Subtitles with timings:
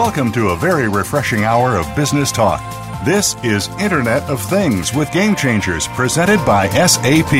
[0.00, 2.62] Welcome to a very refreshing hour of business talk.
[3.04, 7.30] This is Internet of Things with Game Changers presented by SAP.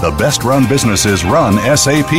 [0.00, 2.12] The best run businesses run SAP.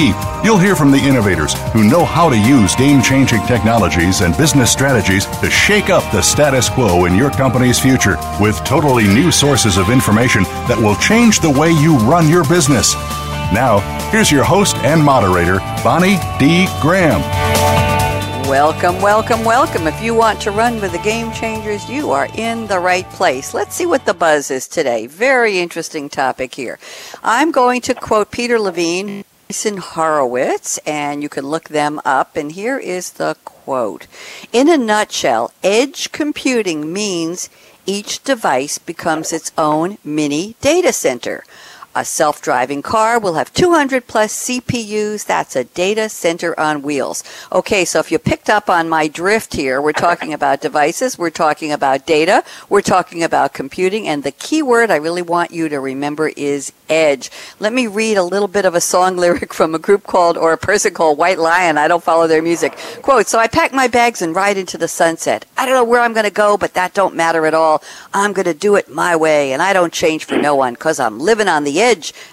[0.44, 4.70] You'll hear from the innovators who know how to use game changing technologies and business
[4.70, 9.77] strategies to shake up the status quo in your company's future with totally new sources
[9.77, 12.96] of information that will change the way you run your business.
[13.54, 13.80] Now,
[14.12, 16.68] here's your host and moderator, Bonnie D.
[16.82, 17.45] Graham.
[18.49, 19.88] Welcome, welcome, welcome.
[19.88, 23.55] If you want to run with the game changers, you are in the right place.
[23.55, 25.07] Let's see what the buzz is today.
[25.07, 26.77] Very interesting topic here.
[27.24, 32.37] I'm going to quote Peter Levine, Jason Horowitz, and you can look them up.
[32.37, 34.05] And here is the quote
[34.54, 37.49] In a nutshell, edge computing means
[37.87, 41.43] each device becomes its own mini data center.
[41.98, 45.26] A self driving car will have 200 plus CPUs.
[45.26, 47.24] That's a data center on wheels.
[47.54, 51.29] Okay, so if you picked up on my drift here, we're talking about devices, we're
[51.29, 55.70] talking about data, we're talking about computing, and the key word I really want you
[55.70, 57.32] to remember is edge.
[57.62, 60.52] Let me read a little bit of a song lyric from a group called, or
[60.52, 61.77] a person called White Lion.
[61.77, 62.77] I don't follow their music.
[63.04, 65.46] Quote, so I pack my bags and ride into the sunset.
[65.56, 67.81] I don't know where I'm going to go, but that don't matter at all.
[68.13, 71.00] I'm going to do it my way, and I don't change for no one because
[71.00, 71.84] I'm living on the edge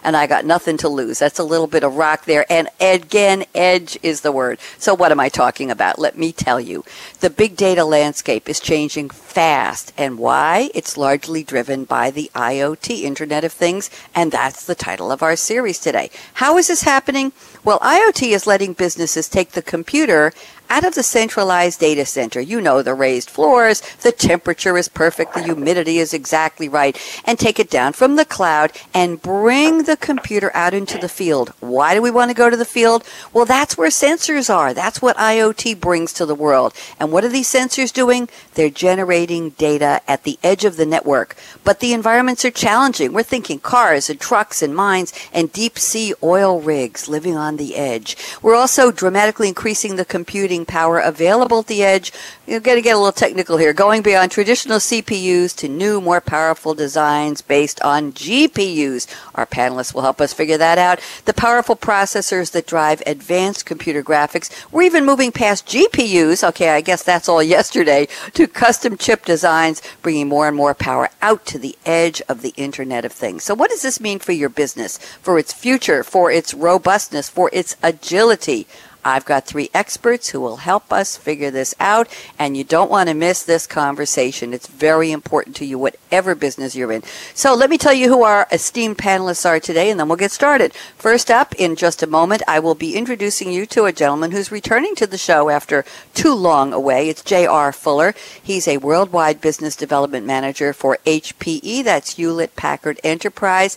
[0.03, 1.19] and I got nothing to lose.
[1.19, 2.47] That's a little bit of rock there.
[2.51, 4.59] And again, edge is the word.
[4.79, 5.99] So what am I talking about?
[5.99, 6.85] Let me tell you.
[7.21, 9.93] The big data landscape is changing fast.
[9.99, 10.71] And why?
[10.75, 13.91] It's largely driven by the IoT, Internet of Things.
[14.15, 16.11] And that's the title of our series today.
[16.35, 17.33] How is this happening?
[17.65, 20.33] Well, IoT is letting businesses take the computer
[20.73, 22.41] out of the centralized data center.
[22.41, 26.97] You know, the raised floors, the temperature is perfect, the humidity is exactly right,
[27.27, 31.53] and take it down from the cloud and bring the computer out into the field.
[31.61, 33.05] Why do we want to go to the field?
[33.35, 34.73] Well, that's where sensors are.
[34.73, 36.73] That's what IoT brings to the world.
[36.99, 38.31] And what are these sensors doing?
[38.55, 41.37] They're generating data at the edge of the network.
[41.65, 43.13] But the environments are challenging.
[43.13, 47.77] We're thinking cars and trucks and mines and deep sea oil rigs living on the
[47.77, 48.17] edge.
[48.41, 52.13] We're also dramatically increasing the computing computing power available at the edge.
[52.47, 53.73] You're going to get a little technical here.
[53.73, 59.07] Going beyond traditional CPUs to new, more powerful designs based on GPUs.
[59.35, 61.01] Our panelists will help us figure that out.
[61.25, 64.51] The powerful processors that drive advanced computer graphics.
[64.71, 66.47] We're even moving past GPUs.
[66.49, 71.09] Okay, I guess that's all yesterday to custom chip designs, bringing more and more power
[71.21, 73.45] out to the edge of the Internet of Things.
[73.45, 77.51] So, what does this mean for your business, for its future, for its robustness, for
[77.53, 78.67] its agility?
[79.05, 82.09] I've got three experts who will help us figure this out,
[82.39, 84.55] and you don't want to miss this conversation.
[84.55, 87.03] It's very important to you, whatever business you're in.
[87.35, 90.31] So let me tell you who our esteemed panelists are today, and then we'll get
[90.31, 90.73] started.
[90.97, 94.53] First up, in just a moment, I will be introducing you to a gentleman who's
[94.53, 97.09] returning to the show after too long away.
[97.09, 97.73] It's J.R.
[97.73, 98.15] Fuller.
[98.43, 103.77] He's a worldwide business development manager for HPE, that's Hewlett Packard Enterprise.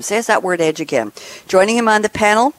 [0.00, 1.12] Says that word edge again.
[1.46, 2.54] Joining him on the panel,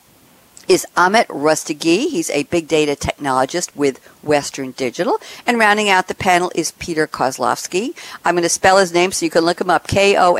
[0.67, 2.09] is Amit Rustagi.
[2.09, 5.19] He's a big data technologist with Western Digital.
[5.45, 7.95] And rounding out the panel is Peter Koslowski.
[8.25, 9.87] I'm going to spell his name so you can look him up.
[9.87, 10.31] K-O-S-L-O-W-S-K-I.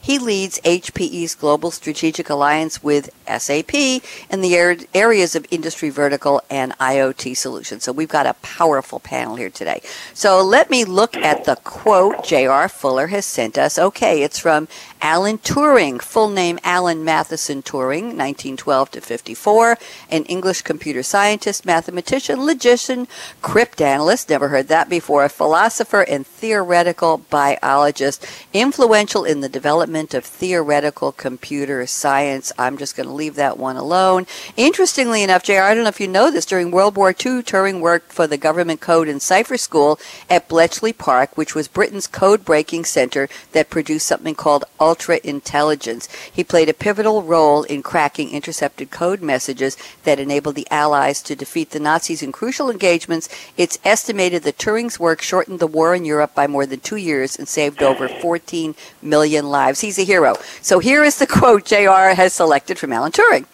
[0.00, 6.78] He leads HPE's Global Strategic Alliance with SAP in the areas of industry vertical and
[6.78, 7.82] IoT solutions.
[7.82, 9.80] So we've got a powerful panel here today.
[10.12, 12.68] So let me look at the quote J.R.
[12.68, 13.76] Fuller has sent us.
[13.78, 14.68] Okay, it's from
[15.00, 19.78] Alan Turing, full name Alan Matheson Turing, 1912 to 54,
[20.10, 23.08] an English computer scientist, mathematician, logician,
[23.42, 30.24] cryptanalyst, never heard that before, a philosopher and theoretical biologist, influential in the development of
[30.24, 32.52] theoretical computer science.
[32.58, 34.26] I'm just going to leave that one alone.
[34.56, 37.80] Interestingly enough, JR, I don't know if you know this, during World War II, Turing
[37.80, 42.44] worked for the Government Code and Cipher School at Bletchley Park, which was Britain's code
[42.44, 46.08] breaking center that produced something called ultra intelligence.
[46.32, 51.22] He played a pivotal role role in cracking intercepted code messages that enabled the Allies
[51.22, 53.28] to defeat the Nazis in crucial engagements.
[53.56, 57.38] It's estimated that Turing's work shortened the war in Europe by more than two years
[57.38, 59.80] and saved over 14 million lives.
[59.80, 60.34] He's a hero.
[60.60, 63.46] So here is the quote JR has selected from Alan Turing.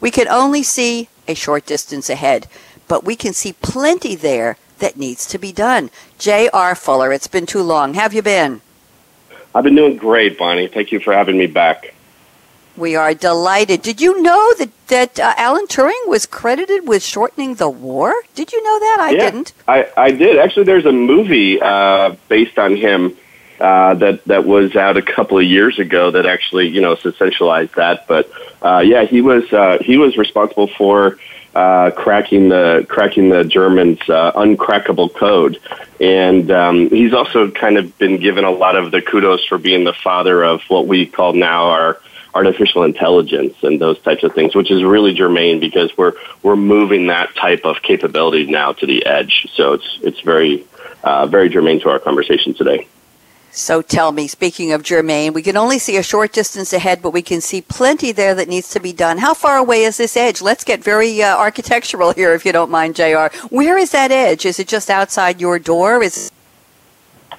[0.00, 2.48] We can only see a short distance ahead,
[2.88, 5.90] but we can see plenty there that needs to be done.
[6.18, 6.74] J.R.
[6.74, 7.94] Fuller, it's been too long.
[7.94, 8.60] Have you been?
[9.54, 10.66] I've been doing great, Bonnie.
[10.66, 11.93] Thank you for having me back.
[12.76, 13.82] We are delighted.
[13.82, 18.14] Did you know that that uh, Alan Turing was credited with shortening the war?
[18.34, 18.96] Did you know that?
[19.00, 19.52] I yeah, didn't.
[19.68, 20.38] I, I did.
[20.38, 23.16] Actually, there's a movie uh, based on him
[23.60, 27.74] uh, that that was out a couple of years ago that actually you know essentialized
[27.74, 28.08] that.
[28.08, 28.28] But
[28.60, 31.18] uh, yeah, he was uh, he was responsible for
[31.54, 35.60] uh, cracking the cracking the Germans' uh, uncrackable code,
[36.00, 39.84] and um, he's also kind of been given a lot of the kudos for being
[39.84, 42.00] the father of what we call now our
[42.34, 47.06] artificial intelligence and those types of things, which is really germane because we're we're moving
[47.06, 49.46] that type of capability now to the edge.
[49.54, 50.66] So it's it's very
[51.02, 52.88] uh, very germane to our conversation today.
[53.56, 57.10] So tell me, speaking of germane, we can only see a short distance ahead, but
[57.10, 59.18] we can see plenty there that needs to be done.
[59.18, 60.42] How far away is this edge?
[60.42, 63.28] Let's get very uh, architectural here, if you don't mind, JR.
[63.50, 64.44] Where is that edge?
[64.44, 66.02] Is it just outside your door?
[66.02, 66.32] Is,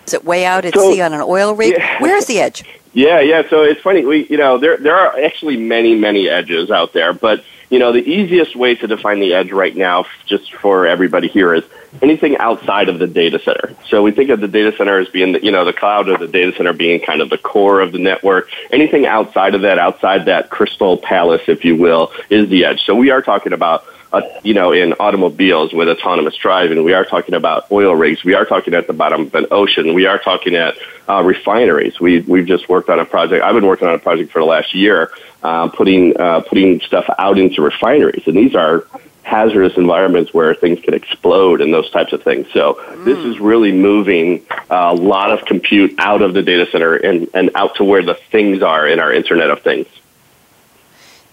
[0.07, 1.74] is it way out at so, sea on an oil rig?
[1.77, 2.01] Yeah.
[2.01, 2.63] Where is the edge?
[2.95, 3.47] Yeah, yeah.
[3.50, 4.06] So it's funny.
[4.06, 7.92] We, you know, there there are actually many, many edges out there, but you know,
[7.92, 11.63] the easiest way to define the edge right now, just for everybody here, is
[12.01, 13.75] anything outside of the data center.
[13.89, 16.18] So we think of the data center as being, the, you know, the cloud or
[16.18, 18.50] the data center being kind of the core of the network.
[18.71, 22.86] Anything outside of that, outside that crystal palace, if you will, is the edge.
[22.86, 26.81] So we are talking about uh, you know, in automobiles with autonomous driving.
[26.85, 28.23] We are talking about oil rigs.
[28.23, 29.94] We are talking at the bottom of an ocean.
[29.94, 30.75] We are talking at
[31.09, 32.00] uh, refineries.
[32.00, 33.44] We we've just worked on a project.
[33.44, 35.12] I've been working on a project for the last year,
[35.44, 38.85] uh, putting uh, putting stuff out into refineries, and these are
[39.23, 42.47] hazardous environments where things can explode and those types of things.
[42.53, 43.03] So mm.
[43.06, 47.50] this is really moving a lot of compute out of the data center and, and
[47.56, 49.88] out to where the things are in our Internet of Things.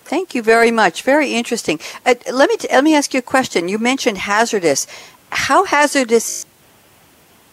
[0.04, 1.02] Thank you very much.
[1.02, 1.80] Very interesting.
[2.04, 3.68] Uh, let me t- let me ask you a question.
[3.68, 4.86] You mentioned hazardous.
[5.30, 6.44] How hazardous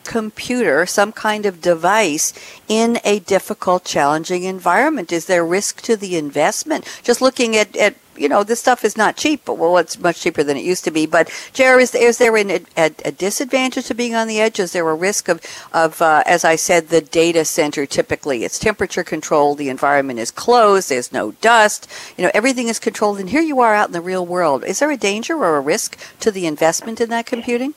[0.04, 2.34] computer, some kind of device
[2.68, 5.12] in a difficult, challenging environment?
[5.12, 6.84] Is there risk to the investment?
[7.04, 10.22] Just looking at, at you know, this stuff is not cheap, but well, it's much
[10.22, 11.06] cheaper than it used to be.
[11.06, 14.60] But, Jer, is, is there an, a, a, disadvantage to being on the edge?
[14.60, 15.42] Is there a risk of,
[15.74, 18.44] of uh, as I said, the data center typically?
[18.44, 21.88] It's temperature controlled, the environment is closed, there's no dust,
[22.18, 24.64] you know, everything is controlled, and here you are out in the real world.
[24.64, 27.74] Is there a danger or a risk to the investment in that computing?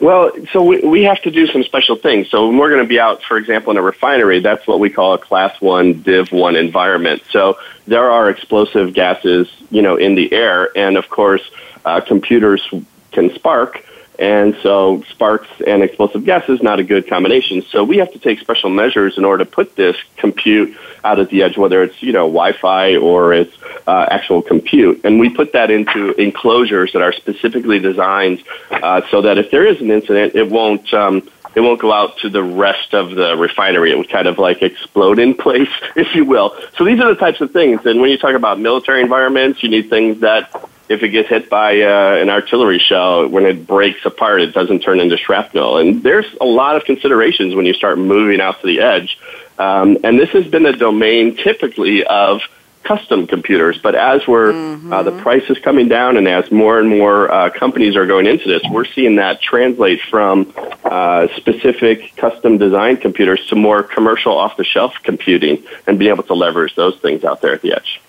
[0.00, 2.28] Well, so we, we have to do some special things.
[2.30, 4.90] So when we're going to be out, for example, in a refinery, that's what we
[4.90, 7.22] call a class one, div one environment.
[7.30, 11.42] So there are explosive gases, you know, in the air, and of course,
[11.84, 12.68] uh, computers
[13.12, 13.84] can spark.
[14.18, 17.62] And so sparks and explosive gases not a good combination.
[17.62, 21.30] So we have to take special measures in order to put this compute out at
[21.30, 23.56] the edge, whether it's you know Wi-Fi or it's
[23.86, 25.00] uh, actual compute.
[25.04, 29.66] And we put that into enclosures that are specifically designed uh, so that if there
[29.66, 30.92] is an incident, it won't.
[30.92, 33.92] Um, it won't go out to the rest of the refinery.
[33.92, 36.56] It would kind of like explode in place, if you will.
[36.78, 37.84] So these are the types of things.
[37.84, 40.50] And when you talk about military environments, you need things that
[40.88, 44.80] if it gets hit by uh, an artillery shell, when it breaks apart, it doesn't
[44.80, 45.78] turn into shrapnel.
[45.78, 49.18] And there's a lot of considerations when you start moving out to the edge.
[49.58, 52.40] Um, and this has been a domain typically of
[52.82, 53.78] custom computers.
[53.78, 54.92] But as we're mm-hmm.
[54.92, 58.26] uh, the price is coming down, and as more and more uh, companies are going
[58.26, 60.52] into this, we're seeing that translate from
[60.84, 66.24] uh, specific custom design computers to more commercial off the shelf computing, and being able
[66.24, 68.00] to leverage those things out there at the edge.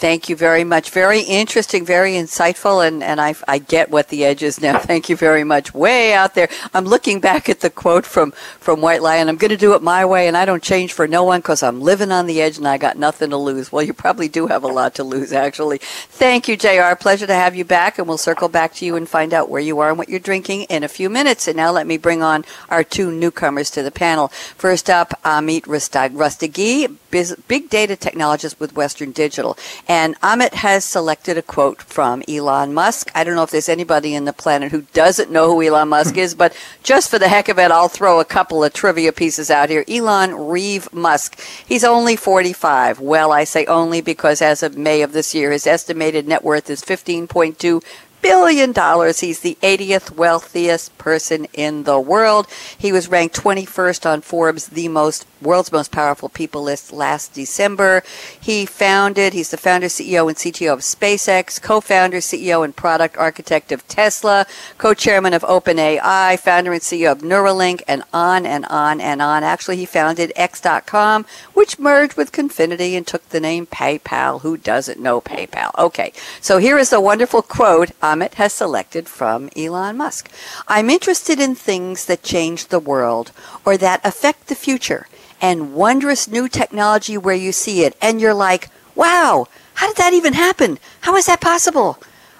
[0.00, 0.88] Thank you very much.
[0.92, 4.78] Very interesting, very insightful, and, and I, I get what the edge is now.
[4.90, 5.74] Thank you very much.
[5.74, 6.48] Way out there.
[6.72, 9.28] I'm looking back at the quote from, from White Lion.
[9.28, 11.62] I'm going to do it my way, and I don't change for no one because
[11.62, 13.70] I'm living on the edge and I got nothing to lose.
[13.70, 15.76] Well, you probably do have a lot to lose, actually.
[15.82, 16.94] Thank you, JR.
[16.98, 19.60] Pleasure to have you back, and we'll circle back to you and find out where
[19.60, 21.46] you are and what you're drinking in a few minutes.
[21.46, 24.28] And now let me bring on our two newcomers to the panel.
[24.28, 29.58] First up, Amit Rustagi, big data technologist with Western Digital.
[29.90, 33.10] And Amit has selected a quote from Elon Musk.
[33.12, 36.16] I don't know if there's anybody in the planet who doesn't know who Elon Musk
[36.16, 39.50] is, but just for the heck of it, I'll throw a couple of trivia pieces
[39.50, 39.84] out here.
[39.88, 41.40] Elon Reeve Musk.
[41.66, 43.00] He's only 45.
[43.00, 46.70] Well, I say only because as of May of this year, his estimated net worth
[46.70, 47.82] is 15.2
[48.22, 49.20] billion dollars.
[49.20, 52.46] He's the 80th wealthiest person in the world.
[52.76, 58.02] He was ranked 21st on Forbes, the most world's most powerful people list last December.
[58.38, 63.72] He founded, he's the founder, CEO, and CTO of SpaceX, co-founder, CEO, and product architect
[63.72, 64.46] of Tesla,
[64.78, 69.42] co-chairman of OpenAI, founder and CEO of Neuralink, and on and on and on.
[69.42, 71.24] Actually, he founded X.com,
[71.54, 74.42] which merged with Confinity and took the name PayPal.
[74.42, 75.76] Who doesn't know PayPal?
[75.78, 80.28] Okay, so here is a wonderful quote Amit has selected from Elon Musk.
[80.66, 83.30] I'm interested in things that change the world
[83.64, 85.06] or that affect the future
[85.40, 90.12] and wondrous new technology where you see it and you're like, wow, how did that
[90.12, 90.80] even happen?
[91.02, 91.98] How is that possible?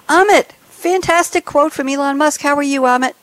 [0.09, 2.41] Amit, fantastic quote from Elon Musk.
[2.41, 3.15] How are you, Amit?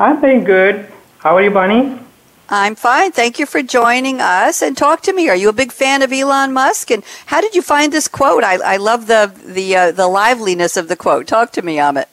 [0.00, 0.90] I'm doing good.
[1.18, 2.05] How are you, Bonnie?
[2.48, 3.10] I'm fine.
[3.10, 4.62] Thank you for joining us.
[4.62, 5.28] And talk to me.
[5.28, 6.92] Are you a big fan of Elon Musk?
[6.92, 8.44] And how did you find this quote?
[8.44, 11.26] I, I love the the uh, the liveliness of the quote.
[11.26, 12.06] Talk to me, Amit.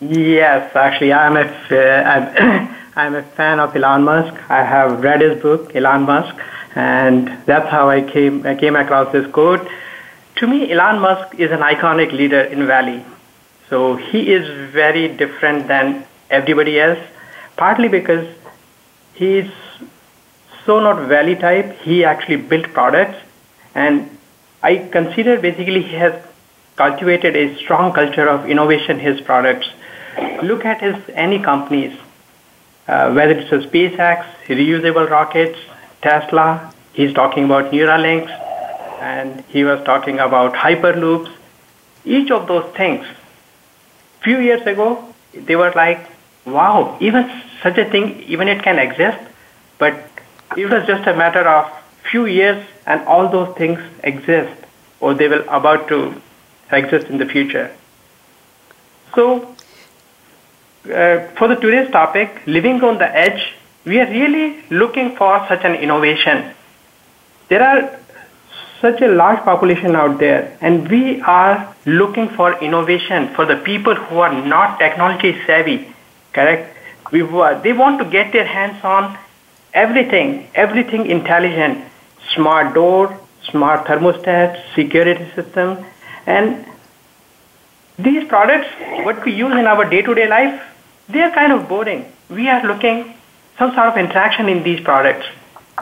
[0.00, 1.44] Yes, actually, I'm a
[1.74, 4.34] I'm, I'm a fan of Elon Musk.
[4.50, 6.34] I have read his book, Elon Musk,
[6.74, 9.68] and that's how I came I came across this quote.
[10.36, 13.04] To me, Elon Musk is an iconic leader in Valley.
[13.70, 16.98] So he is very different than everybody else,
[17.56, 18.26] partly because
[19.14, 19.50] he's
[20.66, 21.78] so not valley type.
[21.80, 23.18] He actually built products,
[23.74, 24.18] and
[24.62, 26.14] I consider basically he has
[26.76, 28.98] cultivated a strong culture of innovation.
[28.98, 29.68] His products.
[30.42, 31.98] Look at his any companies,
[32.86, 35.58] uh, whether it's a SpaceX, reusable rockets,
[36.02, 36.72] Tesla.
[36.92, 38.30] He's talking about Neuralinks,
[39.00, 41.32] and he was talking about Hyperloops.
[42.04, 43.04] Each of those things,
[44.22, 46.06] few years ago, they were like,
[46.46, 49.18] wow, even such a thing, even it can exist,
[49.78, 49.94] but
[50.56, 51.72] it was just a matter of
[52.10, 54.52] few years and all those things exist
[55.00, 55.98] or they will about to
[56.70, 57.74] exist in the future.
[59.14, 59.54] So,
[60.84, 63.54] uh, for the today's topic, living on the edge,
[63.86, 66.54] we are really looking for such an innovation.
[67.48, 67.98] There are
[68.82, 73.94] such a large population out there, and we are looking for innovation for the people
[73.94, 75.88] who are not technology savvy,
[76.34, 76.73] correct?
[77.12, 79.18] We they want to get their hands on
[79.72, 81.84] everything, everything intelligent,
[82.34, 83.18] smart door,
[83.50, 85.84] smart thermostat, security system,
[86.26, 86.66] and
[87.98, 88.68] these products,
[89.04, 90.62] what we use in our day-to-day life,
[91.08, 92.10] they are kind of boring.
[92.28, 93.14] We are looking
[93.58, 95.26] some sort of interaction in these products,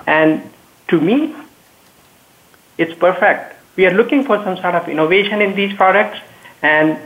[0.07, 0.43] and
[0.89, 1.35] to me,
[2.77, 3.57] it's perfect.
[3.77, 6.19] We are looking for some sort of innovation in these products,
[6.61, 6.99] and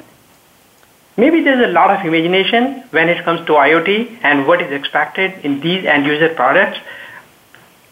[1.16, 5.44] Maybe there's a lot of imagination when it comes to IoT and what is expected
[5.44, 6.78] in these end user products.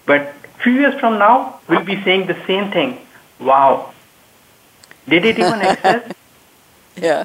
[0.05, 2.99] But few years from now, we'll be saying the same thing.
[3.41, 3.93] Wow.
[5.09, 6.15] Did it even exist?
[6.97, 7.25] yeah.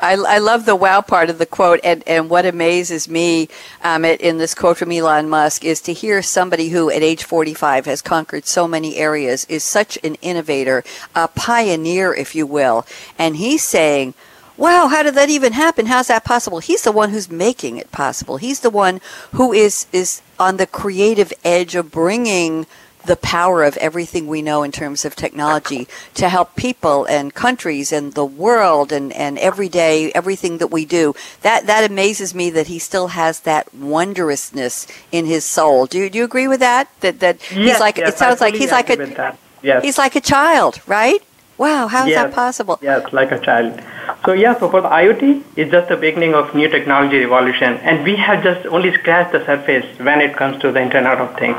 [0.00, 3.48] I, I love the wow part of the quote, and, and what amazes me
[3.82, 7.24] um, it, in this quote from Elon Musk is to hear somebody who, at age
[7.24, 10.84] 45, has conquered so many areas, is such an innovator,
[11.14, 12.86] a pioneer, if you will,
[13.18, 14.14] and he's saying,
[14.56, 15.86] wow, how did that even happen?
[15.86, 16.58] How's that possible?
[16.58, 18.36] He's the one who's making it possible.
[18.36, 19.00] He's the one
[19.32, 22.66] who is, is on the creative edge of bringing
[23.06, 27.92] the power of everything we know in terms of technology to help people and countries
[27.92, 31.14] and the world and, and every day, everything that we do.
[31.42, 35.86] That, that amazes me that he still has that wondrousness in his soul.
[35.86, 36.88] Do you, do you agree with that?
[37.00, 39.84] That, that yes, he's like, yes, it sounds like he's like a, yes.
[39.84, 41.22] he's like a child, right?
[41.58, 42.78] Wow, how is yes, that possible?
[42.82, 43.80] Yes, like a child.
[44.26, 48.04] So yeah, so for the IoT, it's just the beginning of new technology revolution, and
[48.04, 51.56] we have just only scratched the surface when it comes to the Internet of Things.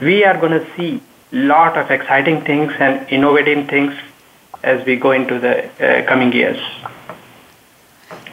[0.00, 3.92] We are going to see lot of exciting things and innovative things
[4.62, 6.58] as we go into the uh, coming years.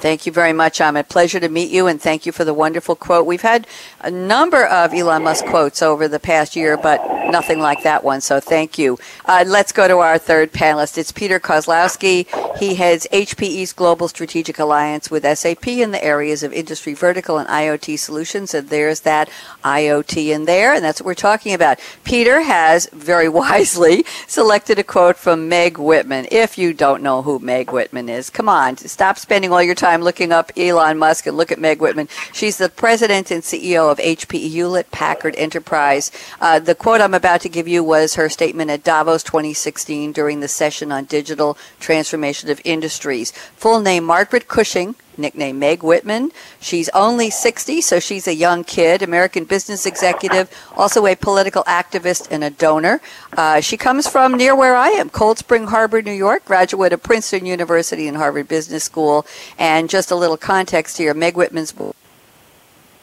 [0.02, 1.10] Thank you very much, Amit.
[1.10, 3.28] Pleasure to meet you, and thank you for the wonderful quote.
[3.28, 3.68] We've had
[4.00, 8.20] a number of Elon Musk quotes over the past year, but nothing like that one,
[8.20, 8.98] so thank you.
[9.26, 10.98] Uh, let's go to our third panelist.
[10.98, 12.26] It's Peter Koslowski.
[12.58, 17.48] He heads HPE's Global Strategic Alliance with SAP in the areas of industry vertical and
[17.48, 19.30] IoT solutions, and there's that
[19.64, 21.80] IoT in there, and that's what we're talking about.
[22.04, 26.28] Peter has very wisely selected a quote from Meg Whitman.
[26.32, 29.91] If you don't know who Meg Whitman is, come on, stop spending all your time
[29.92, 32.08] time looking up Elon Musk and look at Meg Whitman.
[32.32, 36.12] She's the president and CEO of HPE Hewlett Packard Enterprise.
[36.40, 40.40] Uh, the quote I'm about to give you was her statement at Davos 2016 during
[40.40, 43.32] the session on digital transformation of industries.
[43.58, 46.32] Full name Margaret Cushing, nickname Meg Whitman.
[46.60, 52.28] She's only 60, so she's a young kid, American business executive, also a political activist
[52.32, 53.02] and a donor.
[53.36, 57.04] Uh, she comes from near where I am, Cold Spring Harbor, New York, graduate of
[57.04, 59.26] Princeton University and Harvard Business School.
[59.58, 61.74] And just a little context here Meg Whitman's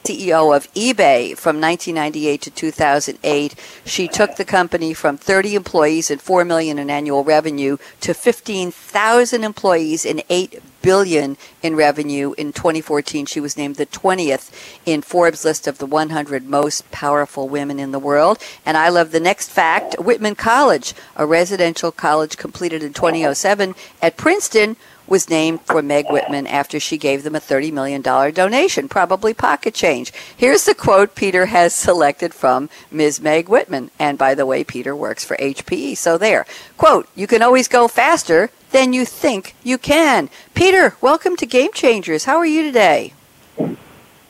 [0.08, 3.54] CEO of eBay from 1998 to 2008.
[3.84, 9.44] She took the company from 30 employees and 4 million in annual revenue to 15,000
[9.44, 13.26] employees and 8 billion in revenue in 2014.
[13.26, 14.50] She was named the 20th
[14.86, 18.38] in Forbes list of the 100 most powerful women in the world.
[18.64, 19.98] And I love the next fact.
[19.98, 24.76] Whitman College, a residential college completed in 2007 at Princeton,
[25.08, 29.74] was named for Meg Whitman after she gave them a $30 million donation, probably pocket
[29.74, 30.12] change.
[30.36, 33.20] Here's the quote Peter has selected from Ms.
[33.20, 33.90] Meg Whitman.
[33.98, 36.46] And by the way, Peter works for HPE, so there.
[36.76, 40.28] Quote, you can always go faster than you think you can.
[40.54, 42.24] Peter, welcome to Game Changers.
[42.24, 43.14] How are you today?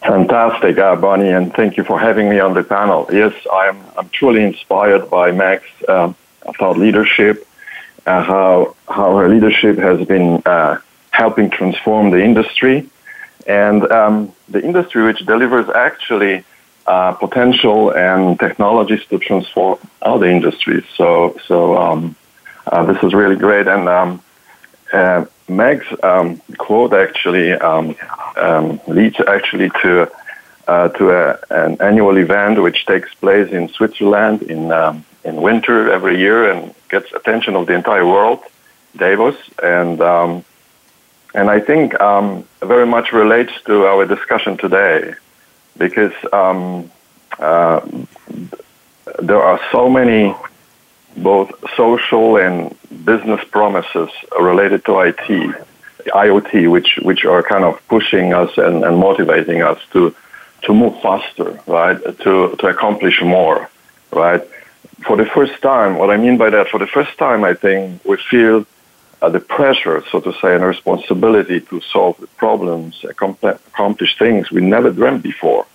[0.01, 3.09] Fantastic, uh, Bonnie, and thank you for having me on the panel.
[3.13, 6.15] Yes, I'm, I'm truly inspired by Meg's um,
[6.57, 7.48] thought leadership
[8.07, 10.79] uh, how how her leadership has been uh,
[11.11, 12.89] helping transform the industry,
[13.47, 16.45] and um, the industry which delivers actually
[16.87, 20.85] uh, potential and technologies to transform other industries.
[20.97, 22.17] So so um,
[22.67, 24.23] uh, this is really great, and um,
[24.93, 27.97] uh, Meg's um, quote actually um,
[28.37, 30.11] um, leads actually to.
[30.69, 34.71] Uh, to a, an annual event which takes place in Switzerland in
[35.25, 38.41] in winter every year and gets attention of the entire world,
[38.97, 40.45] Davos, and um,
[41.35, 45.15] and I think um, very much relates to our discussion today,
[45.77, 46.91] because um,
[47.39, 47.81] uh,
[49.19, 50.35] there are so many
[51.17, 54.09] both social and business promises
[54.41, 55.29] related to IT,
[56.07, 60.15] IoT, which which are kind of pushing us and, and motivating us to
[60.63, 62.01] to move faster, right?
[62.21, 63.69] To to accomplish more,
[64.13, 64.43] right?
[65.07, 68.05] For the first time, what I mean by that, for the first time, I think
[68.05, 68.67] we feel
[69.23, 74.61] uh, the pressure, so to say, and responsibility to solve the problems, accomplish things we
[74.61, 75.67] never dreamed before,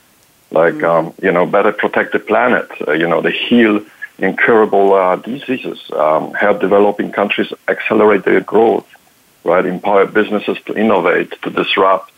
[0.51, 1.08] like mm-hmm.
[1.08, 3.82] um, you know, better protect the planet, uh, you know, the heal
[4.20, 8.88] incurable uh, diseases, um, help developing countries accelerate their growth,
[9.43, 9.65] right?
[9.65, 12.12] Empower businesses to innovate, to disrupt.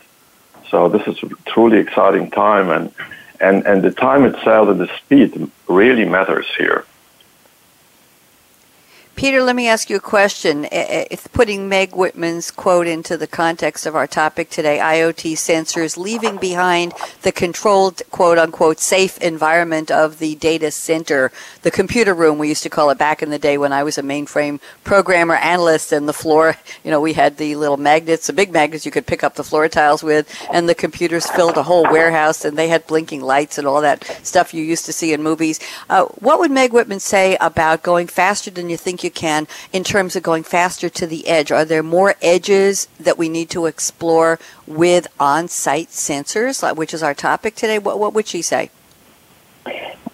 [0.70, 2.92] So this is a truly exciting time, and
[3.40, 6.84] and and the time itself and the speed really matters here.
[9.16, 10.68] Peter, let me ask you a question.
[10.70, 16.36] If putting Meg Whitman's quote into the context of our topic today, IoT sensors leaving
[16.36, 22.48] behind the controlled, quote unquote, safe environment of the data center, the computer room, we
[22.48, 25.92] used to call it back in the day when I was a mainframe programmer analyst,
[25.92, 29.06] and the floor, you know, we had the little magnets, the big magnets you could
[29.06, 32.68] pick up the floor tiles with, and the computers filled a whole warehouse, and they
[32.68, 35.58] had blinking lights and all that stuff you used to see in movies.
[35.88, 39.84] Uh, what would Meg Whitman say about going faster than you think you can in
[39.84, 41.50] terms of going faster to the edge?
[41.50, 47.02] Are there more edges that we need to explore with on site sensors, which is
[47.02, 47.78] our topic today?
[47.78, 48.70] What, what would she say?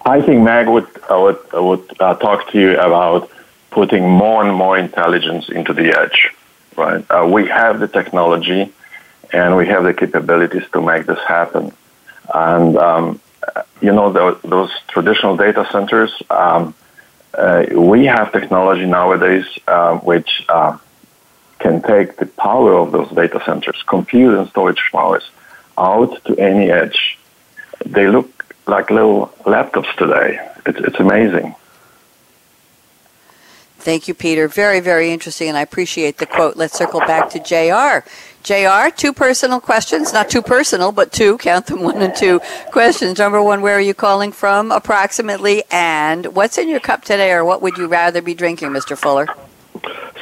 [0.05, 3.29] I think Meg would, uh, would, uh, would uh, talk to you about
[3.71, 6.31] putting more and more intelligence into the edge,
[6.75, 7.05] right?
[7.09, 8.71] Uh, we have the technology
[9.31, 11.71] and we have the capabilities to make this happen.
[12.33, 13.19] And, um,
[13.81, 16.75] you know, those, those traditional data centers, um,
[17.33, 20.77] uh, we have technology nowadays uh, which uh,
[21.59, 25.29] can take the power of those data centers, compute and storage powers,
[25.77, 27.17] out to any edge.
[27.85, 30.39] They look like little laptops today.
[30.65, 31.55] It's, it's amazing.
[33.83, 34.47] Thank you, Peter.
[34.47, 36.55] Very, very interesting, and I appreciate the quote.
[36.55, 38.07] Let's circle back to JR.
[38.41, 40.13] JR, two personal questions.
[40.13, 41.37] Not too personal, but two.
[41.39, 42.39] Count them one and two
[42.71, 43.19] questions.
[43.19, 45.63] Number one, where are you calling from approximately?
[45.69, 48.97] And what's in your cup today, or what would you rather be drinking, Mr.
[48.97, 49.27] Fuller?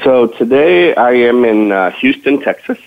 [0.03, 2.79] So today I am in uh, Houston, Texas,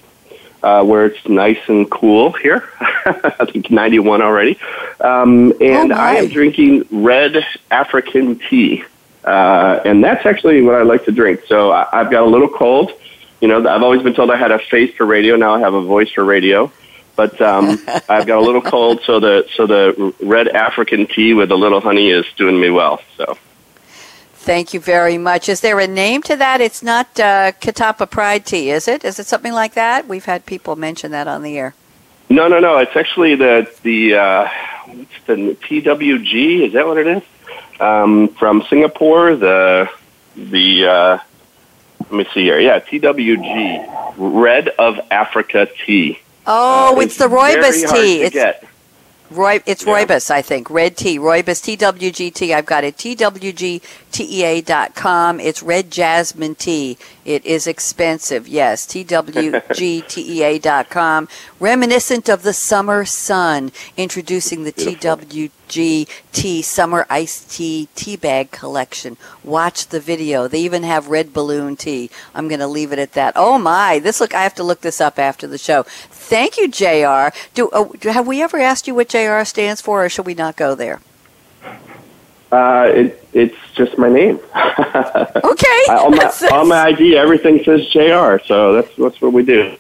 [0.65, 2.69] uh, where it's nice and cool here.
[2.81, 4.59] I think 91 already.
[4.99, 8.83] Um, and oh I am drinking red African tea.
[9.25, 11.43] Uh, and that's actually what I like to drink.
[11.47, 12.93] So I, I've got a little cold.
[13.41, 15.37] You know, I've always been told I had a face for radio.
[15.37, 16.71] Now I have a voice for radio.
[17.17, 21.51] But um, I've got a little cold, so the so the red African tea with
[21.53, 23.01] a little honey is doing me well.
[23.17, 23.39] So.
[24.35, 25.49] Thank you very much.
[25.49, 26.61] Is there a name to that?
[26.61, 29.03] It's not uh, Katapa Pride Tea, is it?
[29.03, 30.07] Is it something like that?
[30.07, 31.75] We've had people mention that on the air.
[32.29, 32.77] No, no, no.
[32.77, 34.49] It's actually the the uh,
[34.87, 36.67] what's the TWG?
[36.67, 37.23] Is that what it is?
[37.81, 39.37] Um, from Singapore.
[39.37, 39.91] The
[40.37, 41.19] the uh,
[42.01, 42.59] let me see here.
[42.59, 46.19] Yeah, TWG, Red of Africa tea.
[46.47, 48.23] Oh, uh, it's, it's the rooibos tea.
[48.23, 48.65] it's get.
[49.31, 50.05] Roy, it's yeah.
[50.05, 50.71] Rooibos, I think.
[50.71, 51.19] Red tea.
[51.19, 52.55] Rooibos, TWGT.
[52.55, 52.97] I've got it.
[54.15, 55.41] TWGTEA.com.
[55.41, 56.97] It's red jasmine tea.
[57.25, 58.47] It is expensive.
[58.47, 58.87] Yes.
[58.87, 59.29] TWGTEA.com.
[61.59, 63.73] Reminiscent of the summer sun.
[63.97, 69.17] Introducing the TWG tea summer iced tea tea bag collection.
[69.43, 70.47] Watch the video.
[70.47, 72.09] They even have red balloon tea.
[72.37, 73.33] I'm going to leave it at that.
[73.35, 73.99] Oh my.
[73.99, 75.83] This look, I have to look this up after the show.
[75.83, 77.37] Thank you, JR.
[77.55, 80.55] Do, uh, have we ever asked you what JR stands for, or should we not
[80.57, 81.01] go there?
[82.55, 84.37] Uh, it, it's just my name.
[84.55, 85.83] okay.
[85.89, 89.77] on, my, on my ID, everything says JR, so that's, that's what we do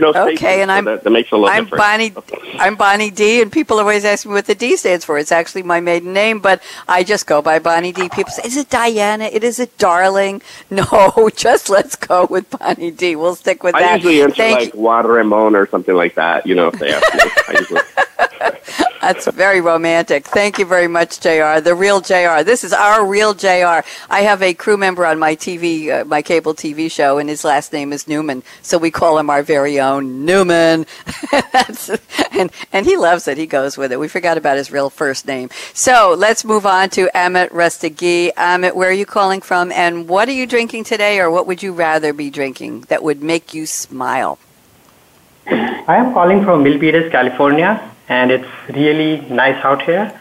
[0.00, 1.80] no okay, and I'm that, that, makes a little I'm difference.
[1.80, 2.58] Bonnie.
[2.58, 5.18] I'm Bonnie D, and people always ask me what the D stands for.
[5.18, 8.08] It's actually my maiden name, but I just go by Bonnie D.
[8.08, 9.24] People say, "Is it Diana?
[9.24, 13.16] It is it Darling?" No, just let's go with Bonnie D.
[13.16, 13.92] We'll stick with I that.
[13.92, 16.46] I usually answer Thank like Water Ramon or something like that.
[16.46, 17.20] You know, if they ask me.
[17.48, 18.85] I usually.
[19.00, 20.26] That's very romantic.
[20.26, 21.60] Thank you very much, JR.
[21.60, 22.42] The real JR.
[22.42, 23.80] This is our real JR.
[24.10, 27.44] I have a crew member on my TV, uh, my cable TV show, and his
[27.44, 28.42] last name is Newman.
[28.62, 30.86] So we call him our very own Newman.
[32.32, 33.38] and, and he loves it.
[33.38, 34.00] He goes with it.
[34.00, 35.50] We forgot about his real first name.
[35.72, 38.32] So let's move on to Amit Rustagi.
[38.34, 39.72] Amit, where are you calling from?
[39.72, 43.22] And what are you drinking today, or what would you rather be drinking that would
[43.22, 44.38] make you smile?
[45.46, 50.20] I am calling from Milpitas, California and it's really nice out here.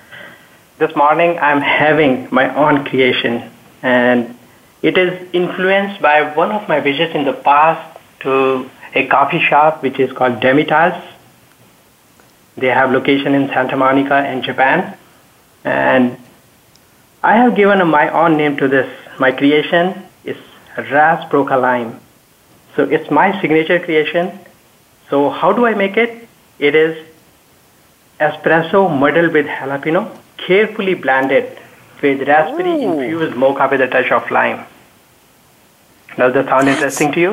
[0.77, 4.37] This morning I'm having my own creation and
[4.81, 9.83] it is influenced by one of my visits in the past to a coffee shop
[9.83, 11.03] which is called Demitasse.
[12.57, 14.97] They have location in Santa Monica in Japan
[15.63, 16.17] and
[17.23, 18.89] I have given my own name to this.
[19.19, 20.37] My creation is
[20.77, 21.99] Ras Broca Lime.
[22.75, 24.39] So it's my signature creation.
[25.09, 26.27] So how do I make it?
[26.59, 27.14] It is
[28.19, 31.57] espresso muddled with jalapeno, carefully blended
[32.01, 33.01] with raspberry Ooh.
[33.01, 34.65] infused mocha with a touch of lime.
[36.17, 37.31] Does that sound interesting to you?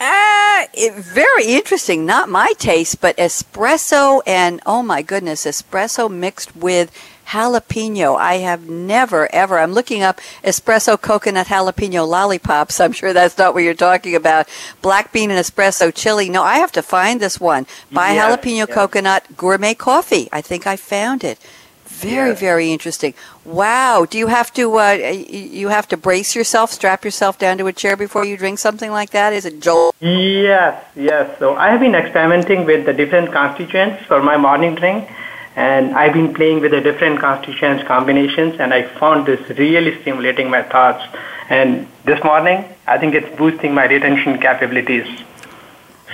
[0.00, 2.04] Uh, it, very interesting.
[2.04, 6.90] Not my taste, but espresso and oh my goodness, espresso mixed with
[7.32, 8.18] jalapeno.
[8.18, 12.80] I have never, ever, I'm looking up espresso coconut jalapeno lollipops.
[12.80, 14.48] I'm sure that's not what you're talking about.
[14.82, 16.28] Black bean and espresso chili.
[16.28, 17.66] No, I have to find this one.
[17.90, 20.28] Buy jalapeno coconut gourmet coffee.
[20.32, 21.38] I think I found it.
[21.86, 23.14] Very, very interesting.
[23.44, 24.06] Wow.
[24.10, 27.72] Do you have to uh, you have to brace yourself, strap yourself down to a
[27.72, 29.32] chair before you drink something like that?
[29.32, 29.94] Is it Joel?
[30.00, 31.38] Yes, yes.
[31.38, 35.08] So I have been experimenting with the different constituents for my morning drink
[35.56, 40.48] and I've been playing with the different constituents combinations, and I found this really stimulating
[40.50, 41.04] my thoughts.
[41.48, 45.06] And this morning, I think it's boosting my retention capabilities.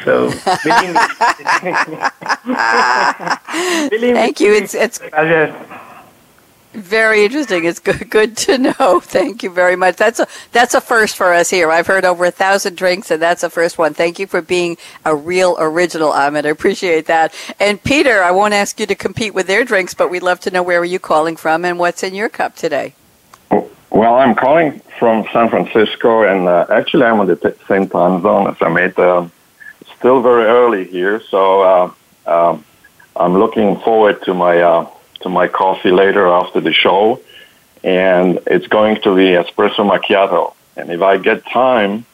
[0.05, 0.31] So,
[3.91, 4.21] believe me.
[4.21, 4.53] Thank you.
[4.55, 5.01] It's it's.
[6.79, 7.65] Very interesting.
[7.65, 9.01] It's good, good to know.
[9.03, 9.97] Thank you very much.
[9.97, 11.71] That's a that's a first for us here.
[11.73, 13.95] I've heard over a thousand drinks, and that's the first one.
[13.95, 16.47] Thank you for being a real original, Ahmed.
[16.47, 17.35] I appreciate that.
[17.59, 20.53] And Peter, I won't ask you to compete with their drinks, but we'd love to
[20.53, 22.95] know where are you calling from and what's in your cup today.
[23.91, 28.23] Well, I'm calling from San Francisco, and uh, actually, I'm on the t- same time
[28.23, 28.97] zone as Ahmed.
[28.97, 29.27] Uh,
[29.99, 31.93] still very early here, so uh,
[32.27, 32.65] um,
[33.17, 34.89] I'm looking forward to my uh,
[35.21, 37.21] to my coffee later after the show,
[37.83, 40.55] and it's going to be espresso macchiato.
[40.77, 42.05] And if I get time,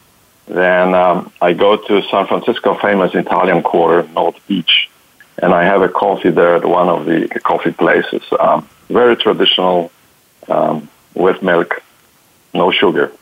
[0.47, 4.91] then um, I go to San Francisco famous Italian Quarter, North Beach,
[5.39, 8.23] and I have a coffee there at one of the coffee places.
[8.39, 9.91] Um, very traditional,
[10.49, 11.83] um, with milk,
[12.53, 13.13] no sugar.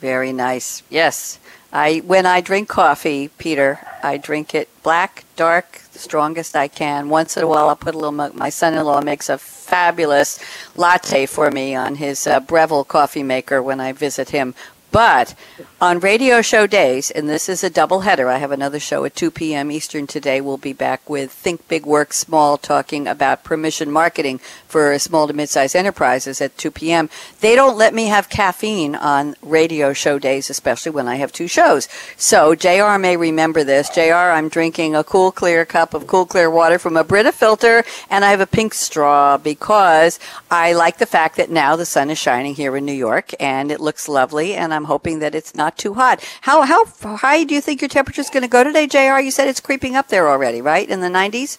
[0.00, 0.82] Very nice.
[0.88, 1.38] Yes.
[1.72, 7.10] I when I drink coffee, Peter, I drink it black, dark, the strongest I can.
[7.10, 8.34] Once in a while, I'll put a little milk.
[8.34, 10.38] My son-in-law makes a fabulous
[10.76, 14.54] latte for me on his uh, Breville coffee maker when I visit him.
[14.90, 15.34] But
[15.80, 19.14] on radio show days, and this is a double header, I have another show at
[19.14, 19.70] 2 p.m.
[19.70, 20.40] Eastern today.
[20.40, 25.32] We'll be back with Think Big Work Small, talking about permission marketing for small to
[25.32, 27.10] mid-sized enterprises at 2 p.m.
[27.40, 31.48] They don't let me have caffeine on radio show days, especially when I have two
[31.48, 31.86] shows.
[32.16, 33.90] So JR may remember this.
[33.90, 37.84] JR, I'm drinking a cool, clear cup of cool, clear water from a Brita filter,
[38.10, 40.18] and I have a pink straw because
[40.50, 43.70] I like the fact that now the sun is shining here in New York, and
[43.70, 46.24] it looks lovely, and I'm hoping that it's not too hot.
[46.42, 46.84] How how
[47.16, 49.18] high do you think your temperature is going to go today, Jr?
[49.18, 50.88] You said it's creeping up there already, right?
[50.88, 51.58] In the 90s.